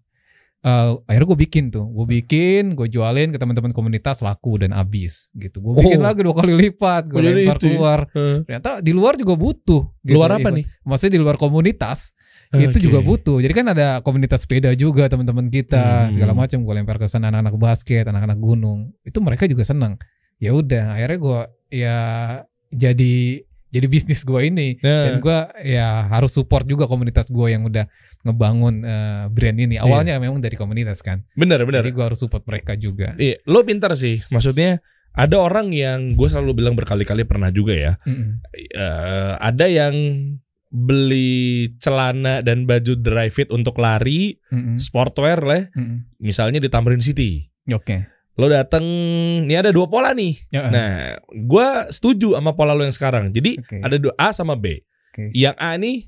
[0.58, 1.86] eh, akhirnya gue bikin tuh.
[1.86, 5.62] Gue bikin, gue jualin ke teman-teman komunitas laku dan habis gitu.
[5.62, 6.04] Gue bikin Oh.
[6.04, 7.02] lagi dua kali lipat.
[7.08, 7.62] Gue Oh, lempar ya?
[7.62, 7.98] keluar.
[8.10, 9.82] Eh, Ternyata di luar juga butuh.
[10.02, 10.12] gitu.
[10.12, 10.64] Luar apa Ikut- nih?
[10.82, 12.10] Maksudnya di luar komunitas
[12.48, 12.80] itu Oke.
[12.80, 13.44] juga butuh.
[13.44, 16.12] Jadi kan ada komunitas sepeda juga teman-teman kita Hmm.
[16.16, 16.64] segala macam.
[16.64, 18.96] Gue lempar ke sana anak-anak basket, anak-anak gunung.
[19.04, 20.00] Itu mereka juga senang.
[20.40, 21.98] Ya udah, akhirnya gue ya
[22.68, 25.04] jadi jadi bisnis gue ini Nah.
[25.04, 27.84] dan gue ya harus support juga komunitas gue yang udah
[28.24, 29.76] ngebangun eh, brand ini.
[29.76, 31.20] Awalnya memang dari komunitas kan.
[31.36, 31.84] Bener bener.
[31.84, 33.12] Jadi gue harus support mereka juga.
[33.14, 34.24] Iya, lo pintar sih.
[34.32, 34.80] Maksudnya
[35.12, 37.92] ada orang yang gue selalu bilang berkali-kali pernah juga ya.
[38.08, 38.40] Mm-mm.
[38.56, 39.92] Eh, ada yang
[40.68, 44.76] beli celana dan baju dry fit untuk lari, Mm-mm.
[44.76, 46.04] sportwear lah, Mm-mm.
[46.20, 47.48] misalnya di Tamrin City.
[47.72, 48.04] Oke.
[48.38, 48.84] Lo dateng,
[49.42, 50.38] ini ada dua pola nih.
[50.54, 50.92] Ya, Nah,
[51.26, 53.34] gue setuju sama pola lo yang sekarang.
[53.34, 53.82] Jadi Oke.
[53.82, 54.78] ada dua A sama B.
[55.10, 55.34] Oke.
[55.34, 56.06] Yang A nih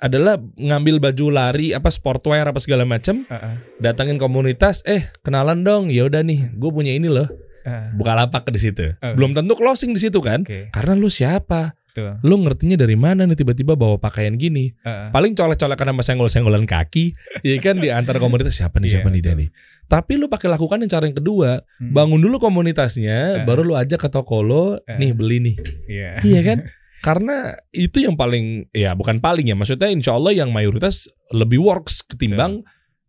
[0.00, 5.60] adalah ngambil baju lari apa sportwear apa segala macam, Ah, ah, datangin komunitas, eh kenalan
[5.62, 7.28] dong, ya udah nih, gue punya ini loh,
[7.68, 7.92] ah.
[7.94, 8.96] buka lapak di situ.
[8.98, 9.12] Oh.
[9.12, 10.42] Belum tentu closing di situ kan?
[10.42, 10.72] Oke.
[10.72, 11.76] Karena lu siapa?
[11.90, 12.22] Betul.
[12.22, 14.70] Lu ngertinya dari mana nih tiba-tiba bawa pakaian gini?
[14.80, 15.08] Ah, ah.
[15.10, 17.10] Paling colek-colekan sama senggol-senggolan kaki,
[17.46, 19.40] ya kan di antara komunitas siapa nih siapa Iya, nih dia betul.
[19.42, 19.48] nih.
[19.90, 21.50] Tapi lu pakai lakukan yang cara yang kedua,
[21.82, 21.90] Hmm.
[21.90, 23.44] bangun dulu komunitasnya, Eh.
[23.44, 24.96] baru lu ajak ke toko lo, Eh.
[24.96, 25.56] nih beli nih.
[25.86, 26.10] Iya.
[26.22, 26.58] Iya kan?
[27.06, 32.04] Karena itu yang paling ya bukan paling ya, maksudnya insya Allah yang mayoritas lebih works
[32.04, 32.60] ketimbang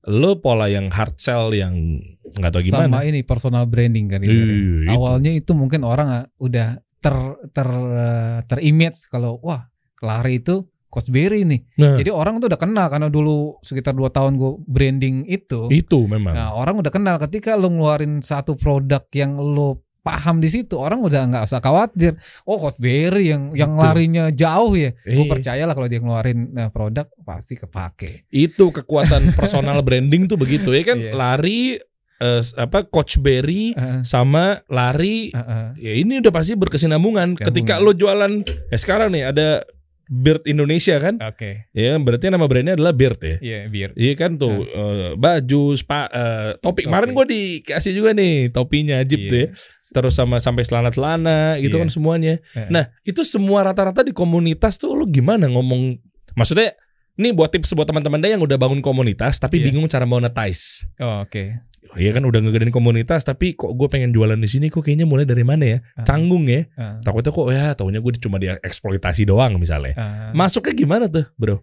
[0.07, 1.99] lo pola yang hard sell yang
[2.33, 2.89] nggak tahu gimana.
[2.89, 4.33] Sama ini personal branding kan itu.
[4.33, 4.95] Iya.
[4.95, 7.15] Awalnya itu mungkin orang ah, udah ter
[7.49, 9.65] ter eh, terimage kalau wah
[9.99, 11.63] lari itu Coach Berry nih.
[11.77, 15.71] Nah, Jadi orang tuh udah kenal karena dulu sekitar 2 tahun gue branding itu.
[15.71, 16.35] itu memang.
[16.35, 20.99] Nah, orang udah kenal ketika lo ngeluarin satu produk yang lo paham di situ, orang
[20.99, 22.19] udah nggak usah khawatir.
[22.43, 23.85] Oh, Coach Berry yang yang Betul.
[23.87, 24.91] larinya jauh ya.
[24.99, 25.31] Gue Eh.
[25.31, 28.27] percayalah kalau dia ngeluarin eh, produk pasti kepake.
[28.27, 31.15] itu kekuatan personal branding tuh begitu ya kan Iya.
[31.15, 31.79] lari
[32.21, 35.65] eh, apa coach Berry Heeh, sama lari heeh.
[35.75, 37.47] ya ini udah pasti berkesinambungan Kesinambungan.
[37.65, 38.31] ketika lo jualan
[38.69, 39.65] ya sekarang nih ada
[40.07, 41.71] Beard Indonesia kan Oke.
[41.71, 43.89] ya berarti nama brandnya adalah Beard ya Iya, biar.
[43.95, 46.83] Iya kan tuh eh, baju, spa, eh, topi.
[46.83, 47.15] Kemarin Topi.
[47.15, 49.47] gue dikasih juga nih topinya Ajib tuh ya.
[49.91, 51.83] Terus sama sampai celana-celana gitu Iya.
[51.83, 52.43] kan semuanya.
[52.51, 52.67] Heeh.
[52.67, 55.95] Nah itu semua rata-rata di komunitas tuh lu gimana ngomong?
[56.35, 56.75] Maksudnya
[57.15, 59.71] ini buat tips buat teman-teman deh yang udah bangun komunitas tapi Iya.
[59.71, 60.91] bingung cara monetize.
[60.99, 61.70] Oh, oke.
[61.91, 65.27] Iya kan udah ngegedein komunitas tapi kok gue pengen jualan di sini kok kayaknya mulai
[65.27, 65.77] dari mana ya?
[65.95, 66.07] Ah.
[66.07, 66.63] Canggung ya.
[66.79, 69.93] Ah, Takutnya kok ya taunya gue cuma dieksploitasi doang misalnya.
[69.99, 70.31] ah.
[70.31, 71.59] Masuknya gimana tuh bro?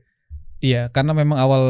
[0.58, 1.62] Iya, karena memang awal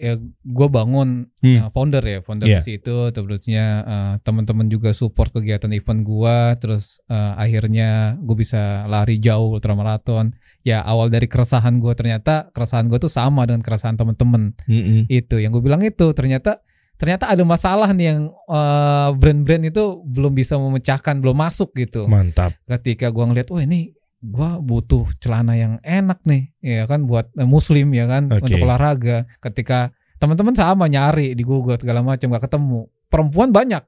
[0.00, 1.58] ya gue bangun Hmm.
[1.62, 2.58] uh, founder ya, founder Iya.
[2.58, 8.88] di situ, terusnya uh, teman-teman juga support kegiatan event gua, terus uh, akhirnya gue bisa
[8.88, 10.32] lari jauh ultramaraton.
[10.64, 15.12] Ya awal dari keresahan gue ternyata keresahan gue tuh sama dengan keresahan teman-teman Mm-mm.
[15.12, 15.36] itu.
[15.36, 16.64] Yang gue bilang itu ternyata
[17.02, 22.54] ternyata ada masalah nih yang uh, brand-brand itu belum bisa memecahkan, belum masuk gitu Mantap.
[22.78, 23.90] ketika gua ngeliat wah ini
[24.22, 28.46] gua butuh celana yang enak nih ya kan buat eh, muslim ya kan Oke.
[28.46, 29.90] untuk olahraga ketika
[30.22, 33.82] teman-teman sama nyari di Google segala macam gak ketemu perempuan banyak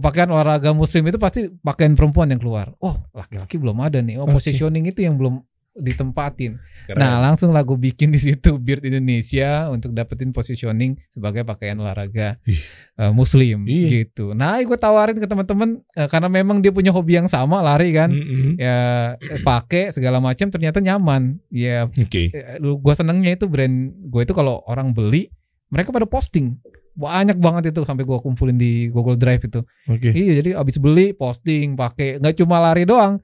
[0.00, 4.24] pakaian olahraga muslim itu pasti pakaian perempuan yang keluar oh laki-laki belum ada nih oh
[4.24, 4.40] Oke.
[4.40, 6.60] positioning itu yang belum ditempatin.
[6.84, 6.98] Keren.
[7.00, 12.36] Nah langsung lah gue bikin di situ Beard Indonesia untuk dapetin positioning sebagai pakaian olahraga
[12.44, 12.60] Ih.
[12.98, 14.04] eh, Muslim Iya.
[14.04, 14.36] gitu.
[14.36, 18.12] Nah gue tawarin ke teman-teman eh, karena memang dia punya hobi yang sama lari kan,
[18.12, 18.60] Mm-mm.
[18.60, 18.76] ya
[19.16, 21.40] eh, pakai segala macam ternyata nyaman.
[21.48, 22.28] Ya Oke.
[22.60, 25.32] gue senengnya itu brand gue itu kalau orang beli
[25.72, 26.60] mereka pada posting
[26.92, 29.64] banyak banget itu sampai gue kumpulin di Google Drive itu.
[29.88, 30.12] Oke.
[30.12, 33.16] Iya jadi abis beli posting pakai nggak cuma lari doang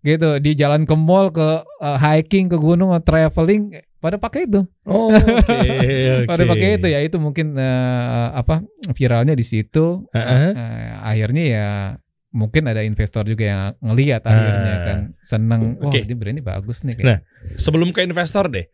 [0.00, 1.46] gitu di jalan ke mall ke
[1.78, 5.58] eh, hiking ke gunung traveling eh, pada pakai itu Oh, oke.
[6.24, 6.50] pada oke.
[6.52, 10.50] pakai itu ya itu mungkin eh, apa viralnya di situ Heeh.
[10.50, 11.66] Eh, akhirnya ya
[12.30, 14.84] mungkin ada investor juga yang ngelihat akhirnya Ah.
[14.84, 16.04] kan seneng wah Oke.
[16.04, 17.18] ini brand ini bagus nih Nah,
[17.56, 18.68] Sebelum ke investor deh.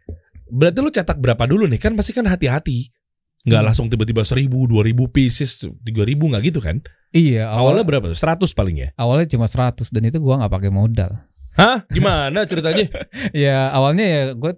[0.49, 1.79] Berarti lu cetak berapa dulu nih?
[1.79, 2.91] Kan pasti kan hati-hati.
[3.43, 3.67] Nggak Hmm.
[3.67, 6.79] langsung tiba-tiba 1000, 2000 pieces, 3000 nggak gitu kan?
[7.11, 8.17] iya Awalnya awalnya berapa tuh?
[8.17, 8.89] 100 paling ya?
[8.97, 11.13] awalnya cuma 100 dan itu gua nggak pakai modal
[11.53, 11.85] Hah?
[11.87, 12.89] Gimana ceritanya?
[13.37, 14.57] ya awalnya ya gue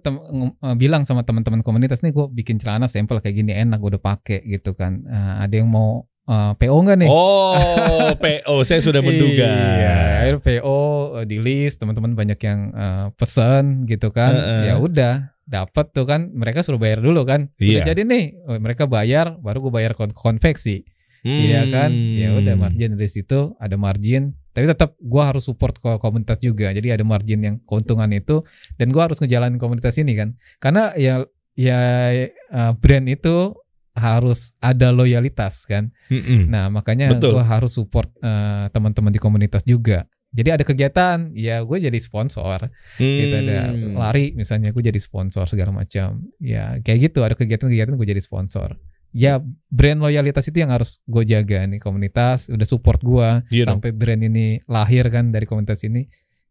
[0.73, 4.39] bilang sama teman-teman komunitas nih gue bikin celana sampel kayak gini enak gue udah pakai
[4.41, 8.63] gitu kan Eh, ada yang mau eh, PO nggak nih Oh, PO.
[8.63, 9.43] Saya sudah menduga.
[9.43, 10.79] Iya, akhirnya PO
[11.19, 14.31] eh, di list teman-teman banyak yang eh, pesen gitu kan.
[14.31, 14.61] Heeh.
[14.71, 16.33] Ya udah, dapat tuh kan.
[16.33, 17.49] Mereka suruh bayar dulu kan.
[17.57, 17.81] Iya.
[17.81, 20.83] Udah jadi nih, oh, mereka bayar, baru gue bayar kon- konveksi.
[21.25, 21.89] Iya kan?
[21.89, 22.69] Ya udah Hmm.
[22.69, 24.37] margin dari situ ada margin.
[24.53, 26.69] Tapi tetap gua harus support ko- komunitas juga.
[26.69, 28.45] Jadi ada margin yang keuntungan itu
[28.77, 30.37] dan gua harus ngejalanin komunitas ini kan.
[30.61, 31.25] Karena ya
[31.57, 31.79] ya
[32.13, 33.57] eh, brand itu
[33.97, 35.89] harus ada loyalitas kan.
[36.11, 36.51] Mm-mm.
[36.51, 40.05] Nah, makanya gue harus support eh, teman-teman di komunitas juga.
[40.35, 42.67] Jadi ada kegiatan, ya gue jadi sponsor.
[42.99, 43.95] Gitu ada Hmm.
[43.95, 46.27] lari misalnya gue jadi sponsor segala macam.
[46.37, 48.75] Ya kayak gitu ada kegiatan-kegiatan gue jadi sponsor.
[49.15, 49.39] Ya
[49.71, 53.79] brand loyalitas itu yang harus gue jaga nih komunitas udah support gue Iya dong.
[53.79, 56.03] sampai brand ini lahir kan dari komunitas ini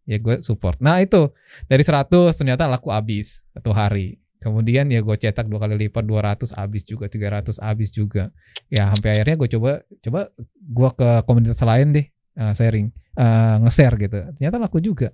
[0.04, 0.80] ya gue support.
[0.80, 1.28] Nah itu
[1.68, 4.16] dari 100 ternyata laku habis satu hari.
[4.40, 8.28] Kemudian ya gue cetak dua kali lipat 200 habis juga 300 habis juga.
[8.68, 9.70] Ya sampai akhirnya gue coba
[10.00, 10.20] coba
[10.56, 14.18] gue ke komunitas lain deh eh, sharing eh, nge-share gitu.
[14.34, 15.10] Ternyata laku juga.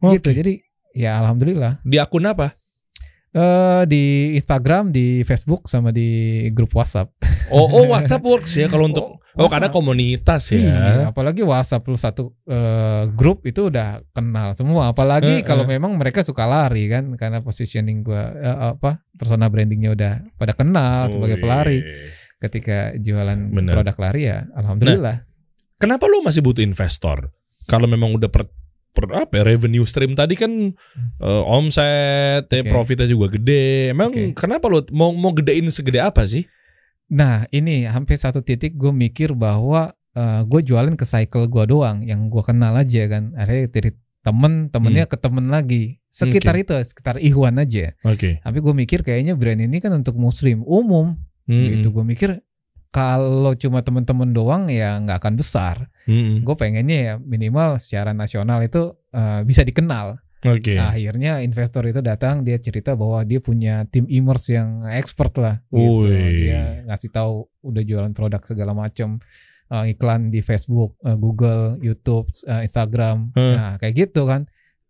[0.00, 0.18] Oke.
[0.18, 0.30] Gitu.
[0.32, 0.52] Jadi
[0.94, 2.56] ya alhamdulillah Di akun apa?
[3.28, 6.08] eh di Instagram, di Facebook sama di
[6.48, 7.12] grup WhatsApp.
[7.52, 9.78] Oh, oh WhatsApp works ya kalau untuk Oh, karena WhatsApp.
[9.78, 11.14] komunitas Iya, ya.
[11.14, 14.90] apalagi WhatsApp lu satu eh, grup itu udah kenal semua.
[14.90, 15.78] Apalagi Eh, kalau eh.
[15.78, 21.12] memang mereka suka lari kan, karena positioning gua eh, apa persona brandingnya udah pada kenal
[21.14, 21.42] sebagai Wih.
[21.44, 21.78] pelari.
[22.40, 23.78] Ketika jualan Bener.
[23.78, 25.27] produk lari ya, alhamdulillah.
[25.78, 27.30] Kenapa lu masih butuh investor?
[27.64, 28.50] Kalau memang udah per,
[28.90, 30.74] per- apa ya, revenue stream tadi kan
[31.22, 32.70] eh, omset, ya, Oke.
[32.70, 33.94] profitnya juga gede.
[33.94, 34.34] Emang Oke.
[34.34, 36.44] kenapa lu mau mau gedein segede apa sih?
[37.08, 42.26] Nah ini hampir satu titik gue mikir bahwa gue jualin ke cycle gue doang, yang
[42.26, 43.38] gue kenal aja kan.
[43.38, 43.90] Akhirnya dari
[44.26, 45.12] temen, temennya Hmm.
[45.14, 46.02] ke temen lagi.
[46.10, 47.94] Sekitar itu, sekitar Ikhwan aja.
[48.02, 48.42] Oke.
[48.42, 51.14] Tapi gue mikir kayaknya brand ini kan untuk muslim umum.
[51.46, 51.64] Hmm.
[51.64, 52.44] gitu gue mikir
[52.88, 55.76] kalau cuma temen-temen doang ya nggak akan besar
[56.08, 56.40] Hmm.
[56.40, 60.78] gue pengennya ya minimal secara nasional itu eh, bisa dikenal Oke.
[60.78, 65.58] Nah, akhirnya investor itu datang dia cerita bahwa dia punya tim e-commerce yang expert lah
[65.68, 69.18] gitu dia ngasih tahu udah jualan produk segala macam
[69.68, 73.52] eh, iklan di Facebook eh, Google YouTube eh, Instagram Hmm.
[73.52, 74.46] nah kayak gitu kan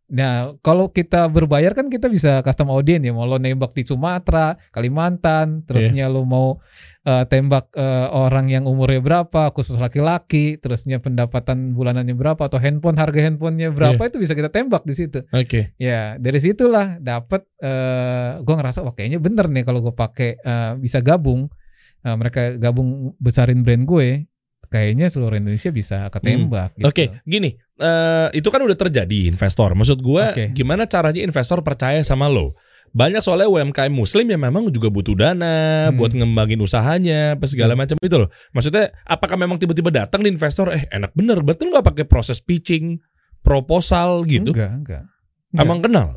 [0.09, 3.13] Nah, kalau kita berbayar kan kita bisa custom audience ya.
[3.13, 6.57] Mau lo nembak di Sumatera, Kalimantan, terusnya lo mau
[7.05, 12.97] eh, tembak eh, orang yang umurnya berapa, khusus laki-laki, terusnya pendapatan bulanannya berapa atau handphone
[12.97, 15.21] harga handphonenya berapa itu bisa kita tembak di situ.
[15.29, 15.77] Oke.
[15.77, 20.73] Ya, dari situlah dapat eh gua ngerasa wah kayaknya bener nih kalau gue pakai eh,
[20.81, 21.53] bisa gabung
[22.01, 24.25] eh, mereka gabung besarin brand gue,
[24.73, 26.89] kayaknya seluruh Indonesia bisa ketembak gitu.
[26.89, 29.73] Oke, gini, eh, itu kan udah terjadi investor.
[29.73, 30.51] Maksud gua, Oke.
[30.53, 32.59] gimana caranya investor percaya sama lo?
[32.89, 36.01] Banyak soalnya UMKM Muslim yang memang juga butuh dana Hmm.
[36.01, 38.33] buat ngembangin usahanya, apa segala macam itu loh.
[38.57, 42.97] Maksudnya, apakah memang tiba-tiba datang di investor, eh enak bener, betul nggak pakai proses pitching,
[43.45, 44.57] proposal gitu?
[44.57, 45.05] Enggak, enggak.
[45.53, 45.65] Enggak.
[45.65, 46.09] Emang kenal?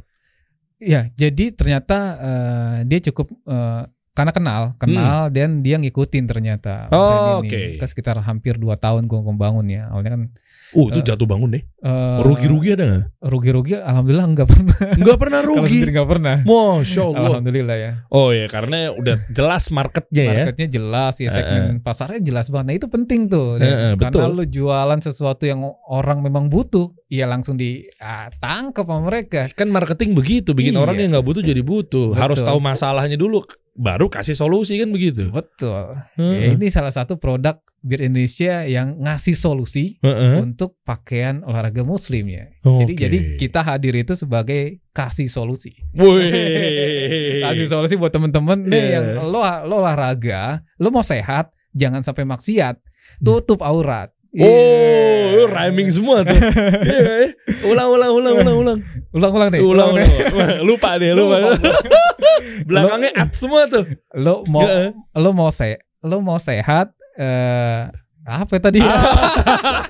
[0.82, 6.96] Ya, jadi ternyata eh, dia cukup eh, karena kenal, kenal dan dia ngikutin ternyata Hmm.
[6.98, 7.80] Oh, oke.
[7.80, 9.88] Kan sekitar hampir 2 tahun gue membangun ya.
[9.88, 10.24] Awalnya kan
[10.72, 11.64] Uh, itu Eh, jatuh bangun deh.
[11.64, 13.04] eh, Rugi-rugi ada nggak?
[13.22, 14.78] Rugi-rugi alhamdulillah enggak pernah.
[14.96, 15.80] Nggak pernah rugi.
[15.84, 16.36] enggak pernah.
[16.42, 17.28] Masya Allah.
[17.36, 17.92] Alhamdulillah ya.
[18.08, 20.32] Oh ya, karena udah jelas marketnya ya.
[20.48, 22.66] Marketnya jelas ya segmen pasarnya jelas banget.
[22.66, 23.58] Nah itu penting tuh.
[23.58, 24.32] Eh, eh, karena betul.
[24.34, 29.52] lu jualan sesuatu yang orang memang butuh, ya langsung ditangkap sama mereka.
[29.52, 30.82] Kan marketing begitu, bikin Iya.
[30.82, 32.16] orang yang nggak butuh jadi butuh.
[32.16, 32.48] Harus Betul.
[32.48, 33.44] tahu masalahnya dulu,
[33.76, 35.28] baru kasih solusi kan begitu.
[35.28, 36.00] Betul.
[36.16, 36.36] Heeh.
[36.40, 40.40] Ya, ini salah satu produk bir Indonesia yang ngasih solusi Heeh.
[40.40, 42.48] untuk pakaian olahraga muslim ya.
[42.64, 45.76] Jadi jadi kita hadir itu sebagai kasih solusi.
[47.44, 48.92] Kasih solusi buat temen-temen nih Iya.
[48.96, 52.80] yang lo lo olahraga, lo mau sehat, jangan sampai maksiat,
[53.20, 54.14] tutup aurat.
[54.32, 55.44] Oh, Iya.
[55.52, 56.32] rhyming semua tuh.
[56.88, 57.30] Iya, eh.
[57.68, 58.80] ulang, ulang, ulang, ulang, ulang.
[59.12, 59.60] Ulang-ulang nih.
[59.60, 60.64] Ulang, ulang ulang.
[60.64, 61.36] Lupa deh, lupa.
[61.52, 61.72] Lupa.
[62.68, 63.84] Belakangnya at semua tuh.
[64.16, 64.64] Lo mau
[65.12, 67.92] lo mau se lo mau sehat eh
[68.24, 68.80] apa tadi?
[68.80, 69.04] Ah.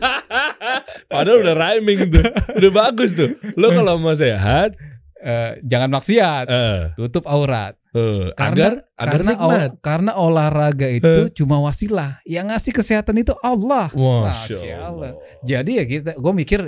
[1.11, 2.25] Padahal udah rhyming tuh.
[2.57, 3.37] Udah bagus tuh.
[3.59, 4.73] Lo kalau mau sehat,
[5.21, 7.77] Eh, jangan maksiat, eh, tutup aurat.
[7.91, 9.69] Eh, Karena- agar agar karena nikmat.
[9.79, 12.23] karena olahraga itu cuma wasilah.
[12.23, 13.91] Yang ngasih kesehatan itu Allah.
[13.91, 15.11] Masya Masya Allah.
[15.41, 16.59] Jadi ya kita, gue mikir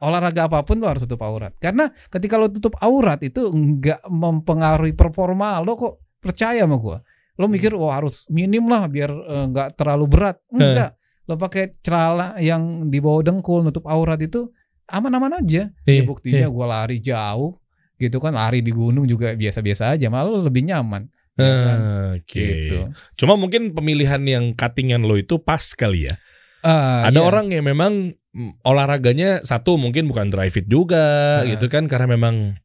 [0.00, 1.52] olahraga apa pun lo harus tutup aurat.
[1.56, 6.98] Karena ketika lo tutup aurat itu nggak mempengaruhi performa lo kok percaya sama gue.
[7.36, 10.36] Lo mikir wah harus minim lah biar eh, nggak terlalu berat.
[10.52, 10.96] Enggak.
[11.24, 14.50] Lo pakai celana yang di bawah dengkul nutup aurat itu
[14.90, 15.70] aman-aman aja.
[15.86, 16.50] Iya, Ya buktinya iya.
[16.50, 17.56] gue lari jauh
[18.00, 21.06] gitu kan lari di gunung juga biasa-biasa aja malah lebih nyaman.
[21.40, 21.78] ya kan?
[22.20, 22.36] Oke.
[22.68, 22.78] Gitu.
[23.16, 26.14] Cuma mungkin pemilihan yang cuttingan lo itu pas kali ya.
[26.60, 27.24] Ah, Ada iya.
[27.24, 31.48] orang yang memang mm, olahraganya satu mungkin bukan dry fit juga Ah.
[31.48, 32.60] gitu kan karena memang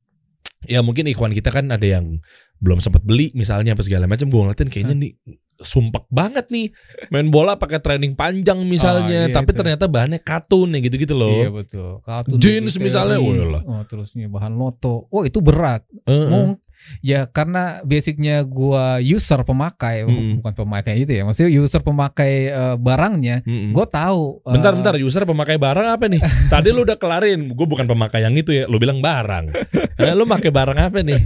[0.68, 2.20] ya mungkin ikhwan kita kan ada yang
[2.58, 5.12] belum sempat beli misalnya apa segala macam gue ngeliatin kayaknya nih
[5.56, 6.68] sumpek banget nih
[7.08, 9.60] main bola pakai training panjang misalnya Ah, iya tapi itu.
[9.64, 11.32] ternyata bahannya katun ya gitu-gitu loh.
[11.32, 12.04] Iya betul.
[12.04, 13.64] Kartun Jeans misalnya, lah.
[13.64, 15.08] Oh, terusnya bahan loto.
[15.08, 15.88] Oh itu berat.
[16.04, 16.28] Heeh.
[16.28, 16.60] Mung-
[17.00, 20.42] ya karena basicnya gua user pemakai, Mm-mm.
[20.42, 21.24] bukan pemakai itu ya.
[21.24, 23.42] Maksudnya user pemakai eh, barangnya.
[23.46, 23.72] Mm-mm.
[23.72, 24.42] Gue tahu.
[24.44, 26.22] eh, Bentar bentar user pemakai barang apa nih?
[26.54, 28.64] Tadi lu udah kelarin, gue bukan pemakai yang itu ya.
[28.68, 29.54] Lu bilang barang.
[30.02, 31.22] Eh, lu pakai barang apa nih?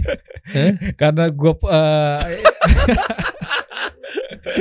[0.98, 1.52] karena gue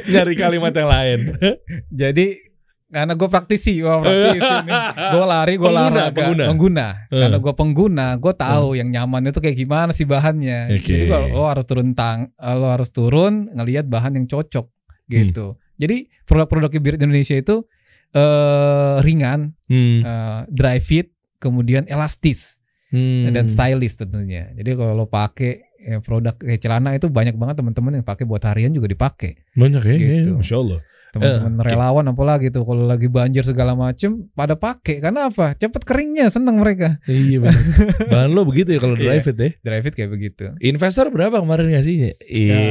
[0.10, 1.20] Nyari kalimat yang lain.
[2.02, 2.49] jadi
[2.90, 4.56] karena gue praktisi, gue praktisi.
[5.14, 6.10] Gue lari, gue olahraga.
[6.12, 6.44] pengguna.
[6.48, 6.88] pengguna.
[7.08, 7.22] Eh.
[7.22, 10.74] Karena gue pengguna, gue tahu yang nyaman itu kayak gimana sih bahannya.
[10.76, 10.90] Oke.
[10.90, 14.66] Jadi lo, lo harus turun tang, lo harus turun ngelihat bahan yang cocok
[15.06, 15.54] gitu.
[15.76, 17.62] Jadi produk-produk bir Indonesia itu
[18.10, 20.02] eh ringan, Hmm.
[20.02, 22.58] eh, dry fit, kemudian elastis
[22.90, 23.30] Hmm.
[23.30, 24.50] dan stylish tentunya.
[24.52, 28.42] Jadi kalau lo pakai ya, produk kayak celana itu banyak banget teman-teman yang pakai buat
[28.44, 29.38] harian juga dipakai.
[29.54, 30.30] banyak ya, Gitu.
[30.34, 30.80] ya, masya Allah.
[31.10, 31.66] Teman-teman oke.
[31.66, 35.58] relawan apalagi tuh kalau lagi banjir segala macem pada pakai karena apa?
[35.58, 37.02] Cepet keringnya, seneng mereka.
[37.06, 37.58] Iya benar.
[38.14, 39.18] Bahan lo begitu ya kalau Iya.
[39.18, 39.50] drive it ya.
[39.66, 40.44] Dry fit kayak begitu.
[40.62, 42.14] Investor berapa kemarin ngasihnya?
[42.22, 42.62] Iya.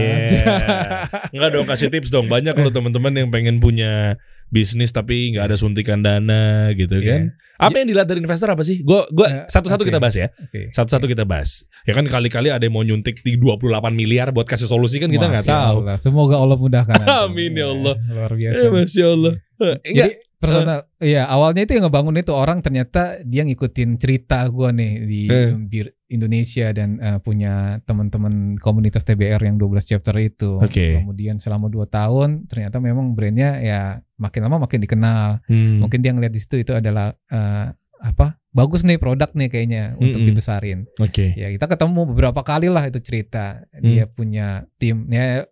[1.35, 2.27] Enggak dong kasih tips dong.
[2.27, 4.14] Banyak lo teman-teman yang pengen punya
[4.49, 7.33] bisnis tapi nggak ada suntikan dana gitu kan.
[7.33, 7.47] Iya.
[7.59, 8.81] Apa yang dilihat dari investor apa sih?
[8.81, 9.91] Gua gua Eh, satu-satu oke.
[9.91, 10.29] kita bahas ya.
[10.71, 11.67] Satu-satu kita bahas.
[11.85, 13.59] Ya kan kali-kali ada yang mau nyuntik di 28
[13.91, 15.83] miliar buat kasih solusi kan kita nggak tahu.
[15.83, 15.99] Allah.
[15.99, 16.95] Semoga Allah mudahkan.
[17.27, 17.99] Amin, ya Allah.
[18.09, 18.63] Luar biasa.
[18.63, 19.35] Eh, Masya Allah.
[19.59, 20.07] Eh, Enggak.
[20.07, 24.93] Jadi personal, iya awalnya itu yang ngebangun itu orang ternyata dia ngikutin cerita gua nih
[25.03, 25.51] di Eh.
[25.59, 30.63] Bir Indonesia dan eh, punya teman-teman komunitas TBR yang 12 chapter itu.
[30.63, 30.95] Oke.
[30.95, 33.81] Kemudian selama 2 tahun ternyata memang brandnya ya
[34.19, 35.41] makin lama makin dikenal.
[35.47, 35.81] Hmm.
[35.83, 37.67] Mungkin dia ngeliat di situ itu adalah eh,
[38.03, 38.39] apa?
[38.53, 40.35] Bagus nih produk nih kayaknya untuk Mm-mm.
[40.35, 40.79] dibesarin.
[40.99, 41.31] Oke.
[41.39, 45.47] Ya kita ketemu beberapa kali lah itu cerita dia punya tim ya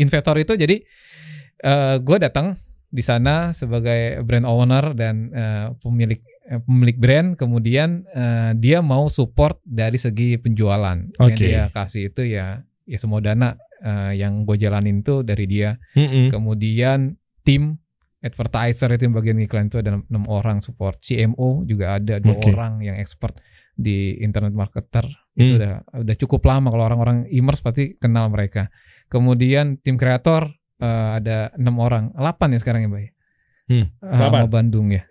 [0.00, 0.80] investor itu jadi
[1.60, 2.56] eh gue datang
[2.90, 6.18] di sana sebagai brand owner dan eh, pemilik
[6.66, 11.38] pemilik brand kemudian eh, dia mau support dari segi penjualan yang Oke.
[11.38, 16.32] dia kasih itu ya ya semua dana eh, yang gue jalanin tuh dari dia Mm-mm.
[16.34, 17.14] kemudian
[17.46, 17.78] tim
[18.20, 21.00] advertiser itu yang bagian iklan itu ada enam orang support.
[21.00, 22.52] CMO juga ada dua Oke.
[22.52, 23.40] orang yang expert
[23.72, 25.08] di internet marketer.
[25.32, 25.58] Itu Hmm.
[25.58, 25.72] udah
[26.04, 28.68] udah cukup lama kalau orang-orang e-commerce pasti kenal mereka.
[29.08, 32.08] Kemudian tim kreator eh, ada enam orang.
[32.12, 33.06] Delapan ya sekarang ya bay
[33.68, 34.40] Hmm, Ah, delapan.
[34.40, 35.02] sama Bandung ya?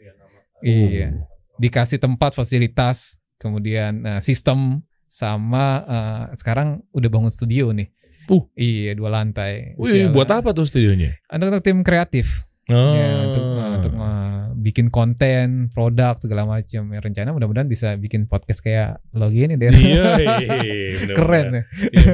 [0.59, 1.23] Iya Oh.
[1.55, 7.89] dikasih tempat fasilitas kemudian eh, sistem sama eh, sekarang udah bangun studio nih.
[8.29, 8.45] Uh.
[8.53, 9.73] iya dua lantai.
[9.73, 11.17] Wih, buat apa tuh studionya?
[11.27, 12.93] untuk, untuk tim kreatif Oh.
[12.93, 18.29] ya untuk uh, untuk uh, bikin konten produk segala macam ya, rencana mudah-mudahan bisa bikin
[18.29, 20.05] podcast kayak lo gini deh Iya,
[20.61, 21.63] iya, keren ya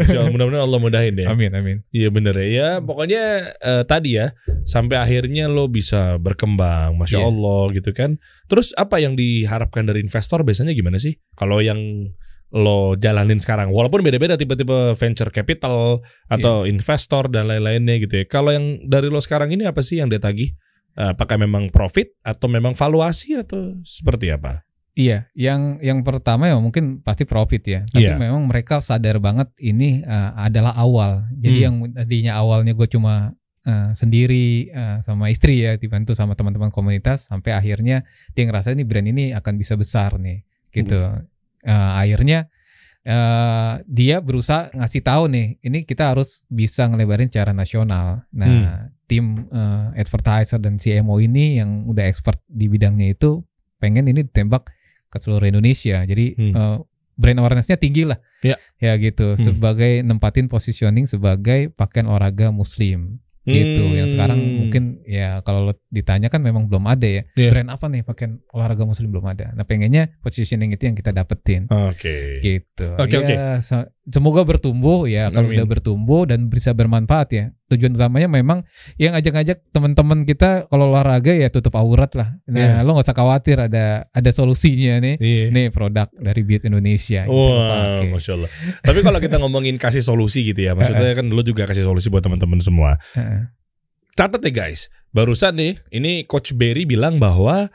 [0.07, 1.27] Iya, mudah-mudahan Allah mudahin ya.
[1.27, 2.47] amin amin Iya bener ya.
[2.47, 3.23] Ya pokoknya
[3.57, 4.31] eh, tadi ya
[4.63, 7.27] sampai akhirnya lo bisa berkembang, masya Iya.
[7.27, 8.15] Allah gitu kan.
[8.47, 11.17] Terus apa yang diharapkan dari investor biasanya gimana sih?
[11.35, 11.81] Kalau yang
[12.53, 16.71] lo jalanin sekarang, walaupun beda-beda tipe-tipe venture capital atau Iya.
[16.71, 18.25] investor dan lain-lainnya gitu ya.
[18.25, 20.53] Kalau yang dari lo sekarang ini apa sih yang dia tagih?
[20.95, 24.63] Eh, Apakah memang profit atau memang valuasi atau seperti apa?
[24.95, 27.81] Iya, yang yang pertama ya mungkin pasti profit ya.
[27.83, 28.15] Tapi Iya.
[28.15, 31.27] memang mereka sadar banget ini eh, adalah awal.
[31.35, 31.65] Jadi Hmm.
[31.67, 33.35] yang tadinya awalnya gue cuma
[33.67, 38.85] eh, sendiri eh, sama istri ya dibantu sama teman-teman komunitas sampai akhirnya dia ngerasa ini
[38.87, 41.01] brand ini akan bisa besar nih gitu.
[41.65, 42.45] Eh, akhirnya
[43.01, 48.25] eh, dia berusaha ngasih tahu nih, ini kita harus bisa ngelebarin secara nasional.
[48.33, 53.45] Nah, tim eh, advertiser dan CMO ini yang udah expert di bidangnya itu
[53.77, 54.69] pengen ini ditembak
[55.09, 56.01] ke seluruh Indonesia.
[56.01, 56.53] Jadi Hmm.
[56.53, 56.77] eh,
[57.15, 58.17] brand awareness-nya tinggi lah.
[58.41, 58.57] Ya.
[58.77, 59.41] Ya gitu, Hmm.
[59.41, 63.83] sebagai nempatin positioning sebagai pakaian olahraga muslim gitu.
[63.91, 64.53] Yang sekarang Hmm.
[64.59, 67.21] mungkin ya kalau lo ditanya kan memang belum ada ya.
[67.31, 67.49] Iya.
[67.49, 69.53] Brand apa nih pakaian olahraga muslim belum ada.
[69.53, 72.41] Nah, pengennya positioning itu yang kita dapetin Oke.
[72.41, 72.87] gitu.
[72.95, 75.33] Oke, ya, se- Semoga bertumbuh ya.
[75.33, 77.45] Kalau udah bertumbuh dan bisa bermanfaat ya.
[77.73, 78.61] Tujuan utamanya memang
[79.01, 82.37] yang ngajak-ngajak teman-teman kita kalau olahraga ya tutup aurat lah.
[82.45, 82.85] Nah, Iya.
[82.85, 85.15] lo nggak usah khawatir ada ada solusinya nih.
[85.17, 85.45] Iya.
[85.49, 87.25] Nih produk dari Beat Indonesia.
[87.25, 88.13] lo Wah, pakai.
[88.13, 88.49] masya Allah.
[88.85, 92.21] Tapi kalau kita ngomongin kasih solusi gitu ya, maksudnya kan lu juga kasih solusi buat
[92.21, 93.01] teman-teman semua.
[94.13, 97.73] Catat deh guys, barusan nih, ini Coach Berry bilang bahwa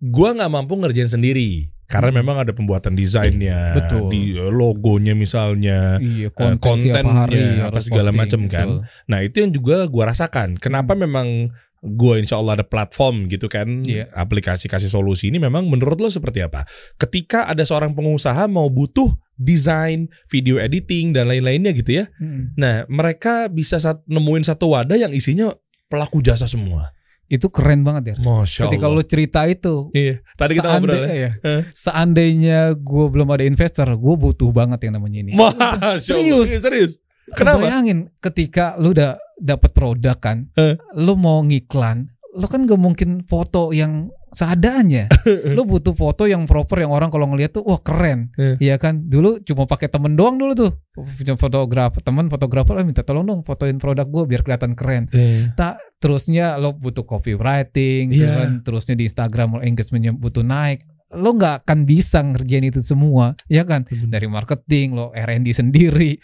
[0.00, 2.18] gua nggak mampu ngerjain sendiri karena Hmm.
[2.24, 4.08] memang ada pembuatan desainnya, Betul.
[4.08, 6.00] di eh, logonya misalnya.
[6.00, 8.80] Iya, konten kontennya, hari apa segala macem kan.
[8.82, 8.88] betul.
[9.06, 10.56] Nah itu yang juga gua rasakan.
[10.56, 14.08] Kenapa memang gua insya Allah ada platform gitu kan, Iya.
[14.10, 16.64] aplikasi kasih solusi ini memang menurut lo seperti apa?
[16.96, 22.56] Ketika ada seorang pengusaha mau butuh desain, video editing dan lain-lainnya gitu ya, Mm.
[22.56, 25.52] Nah, mereka bisa sat- nemuin satu wadah yang isinya
[25.84, 26.94] pelaku jasa semua.
[27.26, 28.16] Itu keren banget ya.
[28.18, 29.00] Masya Ketika Allah.
[29.00, 30.20] lo cerita itu, Iya.
[30.34, 31.08] Tadi kita ngobrol ya.
[31.08, 31.62] ya, Eh.
[31.72, 35.32] seandainya gue belum ada investor, gue butuh banget yang namanya ini.
[35.32, 35.96] Masya.
[35.98, 36.48] Serius?
[36.48, 36.92] Iya, serius.
[37.32, 37.64] Kenapa?
[37.64, 40.76] Bayangin ketika lu udah dapat produk kan, Eh.
[40.94, 45.08] lu mau ngiklan, lu kan gak mungkin foto yang seadanya.
[45.56, 48.34] lu butuh foto yang proper yang orang kalau ngeliat tuh wah keren.
[48.36, 49.06] Iya kan?
[49.06, 50.72] Dulu cuma pakai temen doang dulu tuh.
[50.94, 55.06] Punya fotografer, temen fotografer lah minta tolong dong fotoin produk gue biar kelihatan keren.
[55.10, 55.54] Iya.
[55.54, 58.44] Tak terusnya lo butuh copywriting, Iya.
[58.44, 58.50] kan?
[58.60, 60.84] terusnya di Instagram lo engagementnya butuh naik.
[61.14, 63.86] Lo nggak akan bisa ngerjain itu semua, ya kan?
[63.86, 66.18] Dari marketing, lo R&D sendiri,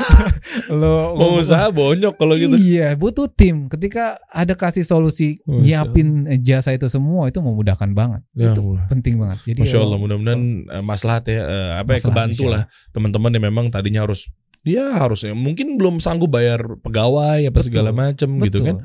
[0.80, 2.56] lo Mau usaha bonyok kalau gitu.
[2.56, 3.68] Iya, butuh tim.
[3.68, 6.08] Ketika ada kasih solusi Masya nyiapin
[6.42, 8.22] jasa itu semua itu memudahkan banget.
[8.32, 8.84] Ya itu Allah.
[8.88, 9.38] penting banget.
[9.44, 13.44] Jadi Masya ya, Allah, mudah-mudahan eh, maslahat ya, eh, apa ya kebantu lah teman-teman yang
[13.52, 14.30] memang tadinya harus
[14.66, 17.66] ya harusnya mungkin belum sanggup bayar pegawai apa Betul.
[17.70, 18.76] segala macam gitu kan.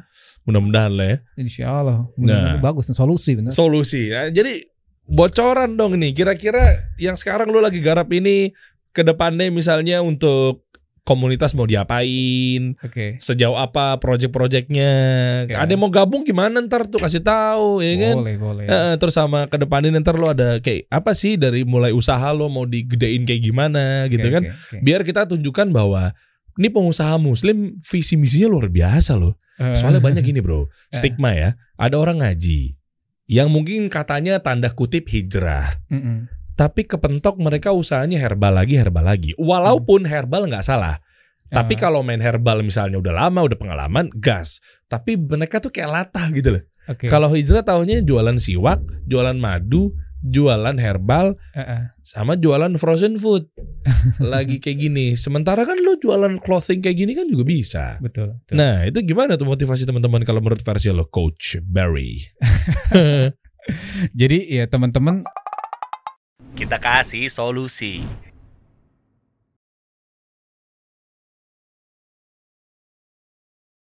[0.41, 1.17] Mudah-mudahan lah ya.
[1.37, 2.09] Insya Allah.
[2.17, 2.57] Nah.
[2.57, 3.53] Ini bagus solusi bener.
[3.53, 4.09] solusi.
[4.09, 4.57] Nah, jadi
[5.11, 6.15] bocoran dong nih.
[6.15, 8.55] Kira-kira yang sekarang lu lagi garap ini
[8.95, 10.63] ke depannya misalnya untuk
[11.01, 13.17] komunitas mau diapain, Oke.
[13.17, 14.91] sejauh apa project-projectnya.
[15.49, 15.53] Oke.
[15.57, 18.15] Ada yang mau gabung gimana ntar tuh kasih tahu ya kan.
[18.21, 18.65] Boleh, boleh.
[18.69, 22.47] Eh, terus sama ke depannya ntar lo ada kayak apa sih dari mulai usaha lo
[22.47, 24.43] mau digedein kayak gimana gitu Oke, kan.
[24.53, 24.77] oke.
[24.85, 26.13] Biar kita tunjukkan bahwa
[26.61, 29.35] ini pengusaha muslim visi misinya luar biasa loh.
[29.61, 31.53] Soalnya banyak gini bro, stigma ya.
[31.77, 32.77] Ada orang ngaji
[33.29, 36.27] yang mungkin katanya tanda kutip hijrah, mm-mm.
[36.55, 39.31] tapi kepentok mereka usahanya herbal lagi herbal lagi.
[39.37, 40.99] Walaupun herbal nggak salah,
[41.51, 44.63] tapi Ah, kalau main herbal misalnya udah lama, udah pengalaman, gas.
[44.87, 46.63] Tapi mereka tuh kayak latah gitu loh.
[46.87, 47.11] oke.
[47.11, 49.91] Kalau hijrah tahunya jualan siwak, jualan madu,
[50.21, 51.35] jualan herbal,
[52.05, 53.49] sama jualan frozen food.
[54.33, 55.05] Lagi kayak gini.
[55.17, 57.85] Sementara kan lo jualan clothing kayak gini kan juga bisa.
[57.97, 58.37] betul.
[58.41, 58.55] betul.
[58.55, 62.21] Nah, itu gimana tuh motivasi teman-teman kalau menurut versi lo, Coach Barry?
[64.19, 65.21] Jadi ya teman-teman
[66.57, 68.01] Kita kasih solusi.